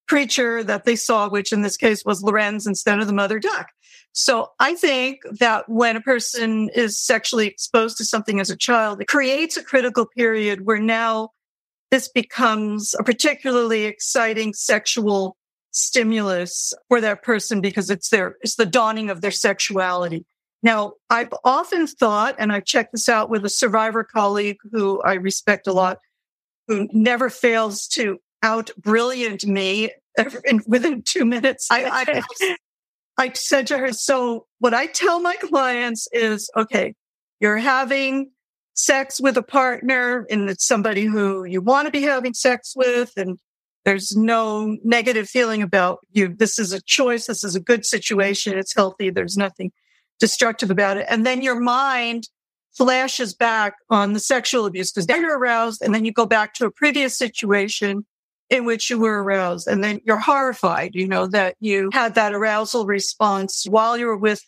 creature 0.08 0.64
that 0.64 0.84
they 0.84 0.96
saw, 0.96 1.30
which 1.30 1.54
in 1.54 1.62
this 1.62 1.78
case 1.78 2.04
was 2.04 2.22
Lorenz 2.22 2.68
instead 2.68 3.00
of 3.00 3.08
the 3.08 3.14
mother 3.14 3.40
duck. 3.40 3.70
So 4.14 4.52
I 4.60 4.76
think 4.76 5.22
that 5.40 5.70
when 5.70 5.96
a 5.96 6.02
person 6.02 6.70
is 6.76 7.00
sexually 7.00 7.48
exposed 7.48 7.98
to 7.98 8.06
something 8.06 8.40
as 8.40 8.50
a 8.50 8.58
child, 8.58 9.02
it 9.02 9.08
creates 9.08 9.56
a 9.56 9.64
critical 9.64 10.06
period 10.06 10.66
where 10.66 10.80
now 10.80 11.30
this 11.92 12.10
becomes 12.10 12.94
a 13.00 13.04
particularly 13.04 13.86
exciting 13.86 14.54
sexual 14.54 15.38
stimulus 15.72 16.74
for 16.90 17.00
that 17.00 17.24
person 17.24 17.62
because 17.62 17.90
it's 17.90 18.10
their, 18.10 18.36
it's 18.42 18.56
the 18.56 18.66
dawning 18.66 19.10
of 19.10 19.22
their 19.22 19.32
sexuality. 19.32 20.26
Now, 20.64 20.94
I've 21.10 21.34
often 21.44 21.88
thought, 21.88 22.36
and 22.38 22.52
I've 22.52 22.66
checked 22.66 22.92
this 22.92 23.10
out 23.10 23.30
with 23.30 23.46
a 23.46 23.50
survivor 23.50 24.04
colleague 24.04 24.58
who 24.72 25.02
I 25.02 25.14
respect 25.14 25.68
a 25.68 25.74
lot, 25.74 26.00
who 26.68 26.88
never 26.92 27.30
fails 27.30 27.88
to 27.90 28.20
out 28.44 28.72
brilliant 28.78 29.46
me 29.46 29.92
within 30.68 31.04
two 31.04 31.26
minutes. 31.26 31.68
I, 31.72 32.24
I, 32.38 32.56
I 33.18 33.34
said 33.34 33.68
to 33.68 33.78
her, 33.78 33.94
so 33.94 34.48
what 34.60 34.74
I 34.74 34.88
tell 34.88 35.20
my 35.20 35.36
clients 35.36 36.08
is, 36.12 36.50
okay, 36.58 36.96
you're 37.40 37.58
having 37.58 38.32
sex 38.74 39.20
with 39.20 39.38
a 39.38 39.44
partner 39.44 40.26
and 40.30 40.50
it's 40.50 40.66
somebody 40.66 41.06
who 41.06 41.44
you 41.44 41.62
want 41.62 41.86
to 41.86 41.92
be 41.92 42.02
having 42.02 42.34
sex 42.34 42.74
with 42.76 43.12
and 43.18 43.38
there's 43.84 44.16
no 44.16 44.78
negative 44.84 45.28
feeling 45.28 45.62
about 45.62 46.00
you. 46.12 46.28
This 46.28 46.60
is 46.60 46.72
a 46.72 46.82
choice. 46.82 47.26
This 47.26 47.44
is 47.44 47.56
a 47.56 47.60
good 47.60 47.86
situation. 47.86 48.58
It's 48.58 48.76
healthy. 48.76 49.10
There's 49.10 49.38
nothing 49.38 49.72
destructive 50.20 50.70
about 50.70 50.98
it. 50.98 51.08
And 51.10 51.26
then 51.26 51.42
your 51.42 51.60
mind 51.60 52.30
flashes 52.78 53.34
back 53.34 53.74
on 53.90 54.14
the 54.14 54.20
sexual 54.20 54.66
abuse 54.66 54.92
because 54.92 55.08
now 55.08 55.16
you're 55.16 55.38
aroused 55.38 55.82
and 55.82 55.94
then 55.94 56.06
you 56.06 56.14
go 56.14 56.26
back 56.26 56.54
to 56.54 56.66
a 56.66 56.72
previous 56.72 57.18
situation 57.18 58.06
in 58.52 58.66
which 58.66 58.90
you 58.90 59.00
were 59.00 59.24
aroused. 59.24 59.66
And 59.68 59.82
then 59.82 60.02
you're 60.06 60.20
horrified, 60.20 60.94
you 60.94 61.08
know, 61.08 61.26
that 61.28 61.56
you 61.62 61.90
had 61.94 62.16
that 62.16 62.34
arousal 62.34 62.86
response 62.86 63.66
while 63.68 63.98
you 63.98 64.06
were 64.06 64.18
with 64.18 64.44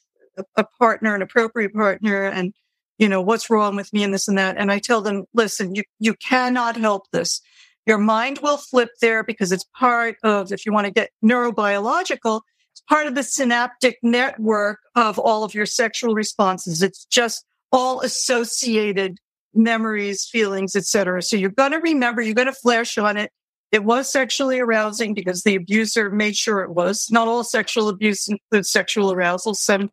a 0.57 0.65
partner, 0.77 1.15
an 1.15 1.21
appropriate 1.21 1.73
partner. 1.73 2.25
And, 2.25 2.53
you 2.97 3.07
know, 3.07 3.21
what's 3.21 3.49
wrong 3.49 3.77
with 3.77 3.91
me 3.93 4.03
and 4.03 4.13
this 4.13 4.27
and 4.27 4.37
that. 4.37 4.57
And 4.57 4.71
I 4.71 4.79
tell 4.79 5.01
them, 5.01 5.23
listen, 5.33 5.73
you, 5.73 5.83
you 5.99 6.15
cannot 6.15 6.75
help 6.75 7.03
this. 7.13 7.41
Your 7.85 7.97
mind 7.97 8.39
will 8.43 8.57
flip 8.57 8.89
there 9.01 9.23
because 9.23 9.53
it's 9.53 9.65
part 9.77 10.17
of, 10.21 10.51
if 10.51 10.65
you 10.65 10.73
want 10.73 10.85
to 10.85 10.91
get 10.91 11.09
neurobiological, 11.23 12.41
it's 12.73 12.81
part 12.89 13.07
of 13.07 13.15
the 13.15 13.23
synaptic 13.23 13.99
network 14.03 14.79
of 14.95 15.17
all 15.17 15.45
of 15.45 15.53
your 15.53 15.65
sexual 15.65 16.13
responses. 16.13 16.83
It's 16.83 17.05
just 17.05 17.45
all 17.71 18.01
associated 18.01 19.17
memories, 19.53 20.27
feelings, 20.29 20.75
etc. 20.75 21.21
So 21.21 21.37
you're 21.37 21.51
going 21.51 21.71
to 21.71 21.79
remember, 21.79 22.21
you're 22.21 22.33
going 22.33 22.47
to 22.47 22.53
flash 22.53 22.97
on 22.97 23.15
it. 23.15 23.31
It 23.73 23.83
was 23.83 24.07
sexually 24.07 24.59
arousing 24.59 25.15
because 25.15 25.41
the 25.41 25.55
abuser 25.55 26.11
made 26.11 26.37
sure 26.37 26.59
it 26.59 26.69
was. 26.69 27.09
Not 27.09 27.27
all 27.27 27.43
sexual 27.43 27.89
abuse 27.89 28.27
includes 28.27 28.69
sexual 28.69 29.11
arousal. 29.11 29.55
Some 29.55 29.89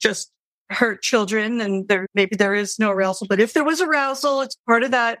just 0.00 0.30
hurt 0.70 1.02
children 1.02 1.60
and 1.60 1.88
there 1.88 2.06
maybe 2.14 2.36
there 2.36 2.54
is 2.54 2.78
no 2.78 2.92
arousal. 2.92 3.26
But 3.26 3.40
if 3.40 3.52
there 3.52 3.64
was 3.64 3.80
arousal, 3.80 4.42
it's 4.42 4.56
part 4.64 4.84
of 4.84 4.92
that 4.92 5.18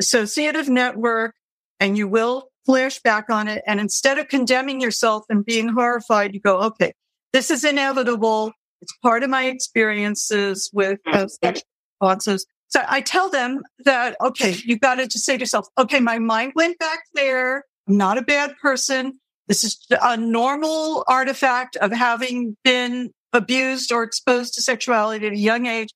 associative 0.00 0.70
network 0.70 1.34
and 1.78 1.98
you 1.98 2.08
will 2.08 2.48
flash 2.64 2.98
back 3.00 3.28
on 3.28 3.46
it. 3.46 3.62
And 3.66 3.78
instead 3.78 4.18
of 4.18 4.28
condemning 4.28 4.80
yourself 4.80 5.24
and 5.28 5.44
being 5.44 5.68
horrified, 5.68 6.32
you 6.32 6.40
go, 6.40 6.56
okay, 6.60 6.94
this 7.34 7.50
is 7.50 7.62
inevitable. 7.62 8.52
It's 8.80 8.94
part 9.02 9.22
of 9.22 9.28
my 9.28 9.44
experiences 9.44 10.70
with 10.72 10.98
uh, 11.12 11.26
sexual 11.28 11.68
responses. 12.00 12.46
So 12.68 12.82
I 12.86 13.00
tell 13.00 13.30
them 13.30 13.62
that, 13.84 14.16
okay, 14.20 14.54
you 14.64 14.78
got 14.78 14.96
to 14.96 15.06
just 15.06 15.24
say 15.24 15.36
to 15.36 15.40
yourself, 15.40 15.66
okay, 15.78 16.00
my 16.00 16.18
mind 16.18 16.52
went 16.54 16.78
back 16.78 17.00
there. 17.14 17.64
I'm 17.88 17.96
not 17.96 18.18
a 18.18 18.22
bad 18.22 18.56
person. 18.60 19.18
This 19.46 19.64
is 19.64 19.78
a 20.02 20.16
normal 20.16 21.04
artifact 21.08 21.76
of 21.76 21.92
having 21.92 22.56
been 22.64 23.10
abused 23.32 23.90
or 23.90 24.02
exposed 24.02 24.54
to 24.54 24.62
sexuality 24.62 25.26
at 25.26 25.32
a 25.32 25.38
young 25.38 25.66
age. 25.66 25.88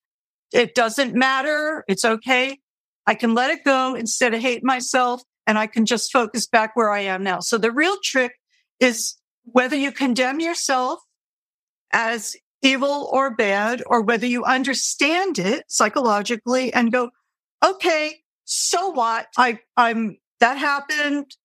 It 0.52 0.74
doesn't 0.74 1.14
matter. 1.14 1.84
It's 1.88 2.04
okay. 2.04 2.58
I 3.06 3.14
can 3.14 3.34
let 3.34 3.50
it 3.50 3.64
go 3.64 3.94
instead 3.94 4.32
of 4.32 4.40
hate 4.40 4.64
myself 4.64 5.22
and 5.46 5.58
I 5.58 5.66
can 5.66 5.84
just 5.84 6.12
focus 6.12 6.46
back 6.46 6.74
where 6.74 6.90
I 6.90 7.00
am 7.00 7.22
now. 7.22 7.40
So 7.40 7.58
the 7.58 7.72
real 7.72 7.96
trick 8.02 8.32
is 8.80 9.16
whether 9.44 9.76
you 9.76 9.92
condemn 9.92 10.40
yourself 10.40 11.00
as 11.92 12.36
evil 12.62 13.08
or 13.12 13.34
bad, 13.34 13.82
or 13.86 14.00
whether 14.00 14.26
you 14.26 14.44
understand 14.44 15.38
it 15.38 15.64
psychologically 15.68 16.72
and 16.72 16.92
go, 16.92 17.10
okay, 17.64 18.22
so 18.44 18.90
what? 18.90 19.26
I, 19.36 19.58
I'm, 19.76 20.18
that 20.40 20.58
happened. 20.58 21.36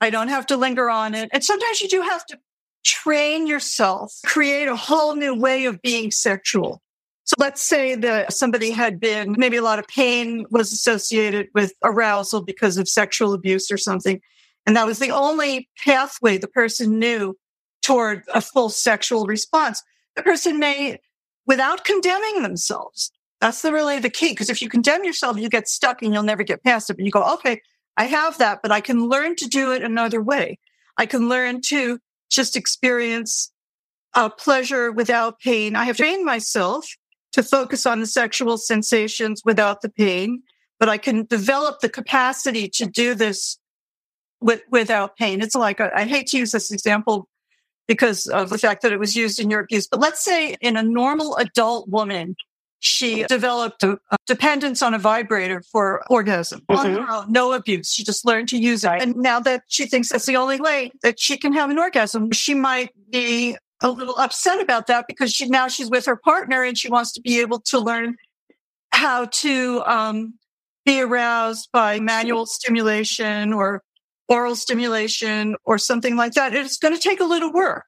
I 0.00 0.10
don't 0.10 0.28
have 0.28 0.46
to 0.46 0.56
linger 0.56 0.90
on 0.90 1.14
it. 1.14 1.30
And 1.32 1.42
sometimes 1.42 1.80
you 1.80 1.88
do 1.88 2.02
have 2.02 2.24
to 2.26 2.38
train 2.84 3.46
yourself, 3.46 4.14
create 4.24 4.68
a 4.68 4.76
whole 4.76 5.16
new 5.16 5.34
way 5.34 5.64
of 5.64 5.82
being 5.82 6.10
sexual. 6.10 6.82
So 7.24 7.34
let's 7.38 7.60
say 7.60 7.96
that 7.96 8.32
somebody 8.32 8.70
had 8.70 9.00
been, 9.00 9.34
maybe 9.36 9.56
a 9.56 9.62
lot 9.62 9.80
of 9.80 9.88
pain 9.88 10.46
was 10.50 10.72
associated 10.72 11.48
with 11.54 11.72
arousal 11.82 12.42
because 12.42 12.76
of 12.76 12.88
sexual 12.88 13.34
abuse 13.34 13.70
or 13.70 13.76
something. 13.76 14.20
And 14.64 14.76
that 14.76 14.86
was 14.86 15.00
the 15.00 15.10
only 15.10 15.68
pathway 15.84 16.38
the 16.38 16.46
person 16.46 16.98
knew 16.98 17.36
toward 17.82 18.22
a 18.32 18.40
full 18.40 18.68
sexual 18.68 19.26
response 19.26 19.82
the 20.16 20.22
person 20.22 20.58
may, 20.58 20.98
without 21.46 21.84
condemning 21.84 22.42
themselves, 22.42 23.12
that's 23.40 23.62
the 23.62 23.72
really 23.72 23.98
the 23.98 24.10
key. 24.10 24.30
Because 24.30 24.50
if 24.50 24.60
you 24.62 24.68
condemn 24.68 25.04
yourself, 25.04 25.36
you 25.36 25.48
get 25.48 25.68
stuck 25.68 26.02
and 26.02 26.12
you'll 26.12 26.22
never 26.22 26.42
get 26.42 26.64
past 26.64 26.90
it. 26.90 26.94
But 26.94 27.04
you 27.04 27.10
go, 27.10 27.34
okay, 27.34 27.60
I 27.96 28.04
have 28.04 28.38
that, 28.38 28.60
but 28.62 28.72
I 28.72 28.80
can 28.80 29.08
learn 29.08 29.36
to 29.36 29.46
do 29.46 29.72
it 29.72 29.82
another 29.82 30.22
way. 30.22 30.58
I 30.96 31.06
can 31.06 31.28
learn 31.28 31.60
to 31.66 31.98
just 32.30 32.56
experience 32.56 33.52
uh, 34.14 34.28
pleasure 34.30 34.90
without 34.90 35.38
pain. 35.38 35.76
I 35.76 35.84
have 35.84 35.98
trained 35.98 36.24
myself 36.24 36.88
to 37.32 37.42
focus 37.42 37.84
on 37.86 38.00
the 38.00 38.06
sexual 38.06 38.56
sensations 38.56 39.42
without 39.44 39.82
the 39.82 39.90
pain, 39.90 40.42
but 40.80 40.88
I 40.88 40.96
can 40.96 41.26
develop 41.26 41.80
the 41.80 41.88
capacity 41.88 42.68
to 42.70 42.86
do 42.86 43.14
this 43.14 43.58
with, 44.40 44.62
without 44.70 45.16
pain. 45.16 45.42
It's 45.42 45.54
like, 45.54 45.80
I 45.80 46.04
hate 46.04 46.28
to 46.28 46.38
use 46.38 46.52
this 46.52 46.70
example 46.70 47.28
because 47.86 48.26
of 48.26 48.50
the 48.50 48.58
fact 48.58 48.82
that 48.82 48.92
it 48.92 48.98
was 48.98 49.14
used 49.16 49.38
in 49.38 49.50
your 49.50 49.60
abuse. 49.60 49.86
But 49.86 50.00
let's 50.00 50.24
say 50.24 50.56
in 50.60 50.76
a 50.76 50.82
normal 50.82 51.36
adult 51.36 51.88
woman, 51.88 52.36
she 52.78 53.24
developed 53.24 53.82
a, 53.82 53.98
a 54.10 54.16
dependence 54.26 54.82
on 54.82 54.94
a 54.94 54.98
vibrator 54.98 55.62
for 55.72 56.02
orgasm 56.10 56.60
mm-hmm. 56.68 56.78
on 56.78 56.92
her 56.94 57.10
own, 57.10 57.32
no 57.32 57.52
abuse. 57.52 57.90
She 57.90 58.04
just 58.04 58.24
learned 58.24 58.48
to 58.50 58.58
use 58.58 58.84
it. 58.84 59.00
And 59.00 59.16
now 59.16 59.40
that 59.40 59.62
she 59.68 59.86
thinks 59.86 60.10
that's 60.10 60.26
the 60.26 60.36
only 60.36 60.60
way 60.60 60.92
that 61.02 61.18
she 61.18 61.36
can 61.36 61.52
have 61.52 61.70
an 61.70 61.78
orgasm, 61.78 62.32
she 62.32 62.54
might 62.54 62.90
be 63.10 63.56
a 63.82 63.90
little 63.90 64.16
upset 64.16 64.60
about 64.60 64.86
that 64.86 65.06
because 65.06 65.32
she 65.32 65.48
now 65.48 65.68
she's 65.68 65.90
with 65.90 66.06
her 66.06 66.16
partner 66.16 66.62
and 66.62 66.78
she 66.78 66.88
wants 66.88 67.12
to 67.12 67.20
be 67.20 67.40
able 67.40 67.60
to 67.60 67.78
learn 67.78 68.16
how 68.90 69.26
to 69.26 69.82
um, 69.86 70.34
be 70.84 71.00
aroused 71.00 71.68
by 71.72 72.00
manual 72.00 72.46
stimulation 72.46 73.52
or 73.52 73.82
oral 74.28 74.56
stimulation 74.56 75.56
or 75.64 75.78
something 75.78 76.16
like 76.16 76.32
that, 76.32 76.54
it's 76.54 76.78
going 76.78 76.94
to 76.94 77.00
take 77.00 77.20
a 77.20 77.24
little 77.24 77.52
work 77.52 77.84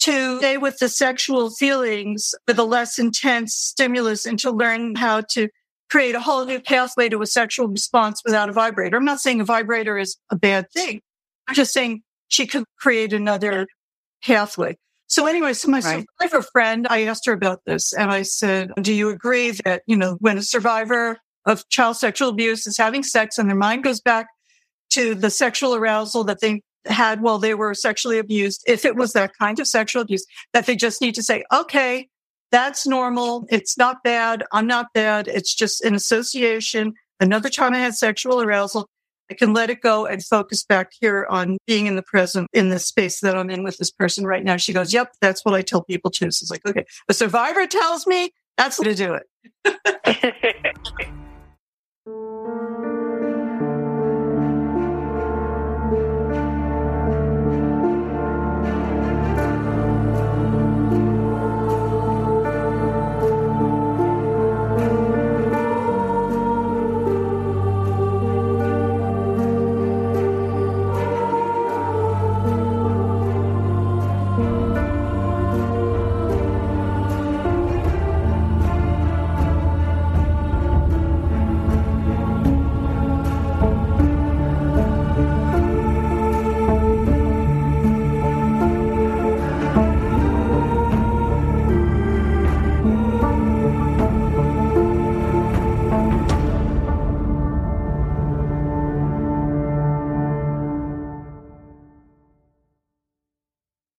to 0.00 0.38
stay 0.38 0.58
with 0.58 0.78
the 0.78 0.88
sexual 0.88 1.50
feelings 1.50 2.34
with 2.46 2.58
a 2.58 2.64
less 2.64 2.98
intense 2.98 3.54
stimulus 3.54 4.26
and 4.26 4.38
to 4.38 4.50
learn 4.50 4.94
how 4.94 5.22
to 5.30 5.48
create 5.90 6.14
a 6.14 6.20
whole 6.20 6.44
new 6.44 6.60
pathway 6.60 7.08
to 7.08 7.22
a 7.22 7.26
sexual 7.26 7.68
response 7.68 8.20
without 8.24 8.48
a 8.48 8.52
vibrator. 8.52 8.96
I'm 8.96 9.04
not 9.04 9.20
saying 9.20 9.40
a 9.40 9.44
vibrator 9.44 9.96
is 9.96 10.16
a 10.30 10.36
bad 10.36 10.70
thing. 10.72 11.00
I'm 11.46 11.54
just 11.54 11.72
saying 11.72 12.02
she 12.28 12.46
could 12.46 12.64
create 12.78 13.12
another 13.12 13.66
pathway. 14.22 14.76
So 15.06 15.26
anyway, 15.26 15.52
so 15.52 15.68
my 15.68 15.80
right. 15.80 16.04
survivor 16.20 16.42
friend, 16.52 16.86
I 16.90 17.04
asked 17.04 17.26
her 17.26 17.32
about 17.32 17.60
this 17.66 17.92
and 17.92 18.10
I 18.10 18.22
said, 18.22 18.72
do 18.80 18.92
you 18.92 19.10
agree 19.10 19.52
that, 19.64 19.82
you 19.86 19.96
know, 19.96 20.16
when 20.20 20.38
a 20.38 20.42
survivor 20.42 21.18
of 21.46 21.68
child 21.68 21.96
sexual 21.96 22.30
abuse 22.30 22.66
is 22.66 22.78
having 22.78 23.02
sex 23.02 23.38
and 23.38 23.48
their 23.48 23.56
mind 23.56 23.84
goes 23.84 24.00
back 24.00 24.26
to 24.90 25.14
the 25.14 25.30
sexual 25.30 25.74
arousal 25.74 26.24
that 26.24 26.40
they 26.40 26.62
had 26.86 27.22
while 27.22 27.38
they 27.38 27.54
were 27.54 27.74
sexually 27.74 28.18
abused, 28.18 28.62
if 28.66 28.84
it 28.84 28.96
was 28.96 29.12
that 29.12 29.32
kind 29.38 29.58
of 29.58 29.66
sexual 29.66 30.02
abuse, 30.02 30.26
that 30.52 30.66
they 30.66 30.76
just 30.76 31.00
need 31.00 31.14
to 31.14 31.22
say, 31.22 31.44
okay, 31.52 32.08
that's 32.50 32.86
normal. 32.86 33.46
It's 33.48 33.76
not 33.76 34.02
bad. 34.04 34.44
I'm 34.52 34.66
not 34.66 34.86
bad. 34.94 35.28
It's 35.28 35.54
just 35.54 35.84
an 35.84 35.94
association. 35.94 36.94
Another 37.20 37.48
time 37.48 37.74
I 37.74 37.78
had 37.78 37.94
sexual 37.94 38.40
arousal. 38.40 38.88
I 39.30 39.34
can 39.34 39.54
let 39.54 39.70
it 39.70 39.80
go 39.80 40.06
and 40.06 40.24
focus 40.24 40.64
back 40.64 40.90
here 41.00 41.26
on 41.30 41.56
being 41.66 41.86
in 41.86 41.96
the 41.96 42.02
present 42.02 42.48
in 42.52 42.68
the 42.68 42.78
space 42.78 43.20
that 43.20 43.36
I'm 43.36 43.48
in 43.48 43.64
with 43.64 43.78
this 43.78 43.90
person 43.90 44.26
right 44.26 44.44
now. 44.44 44.58
She 44.58 44.74
goes, 44.74 44.92
Yep, 44.92 45.12
that's 45.20 45.44
what 45.44 45.54
I 45.54 45.62
tell 45.62 45.82
people 45.82 46.10
too. 46.10 46.30
So 46.30 46.44
it's 46.44 46.50
like, 46.50 46.66
okay, 46.66 46.84
a 47.08 47.14
survivor 47.14 47.66
tells 47.66 48.06
me 48.06 48.34
that's 48.58 48.76
to 48.76 48.94
do 48.94 49.18
it. 49.64 51.04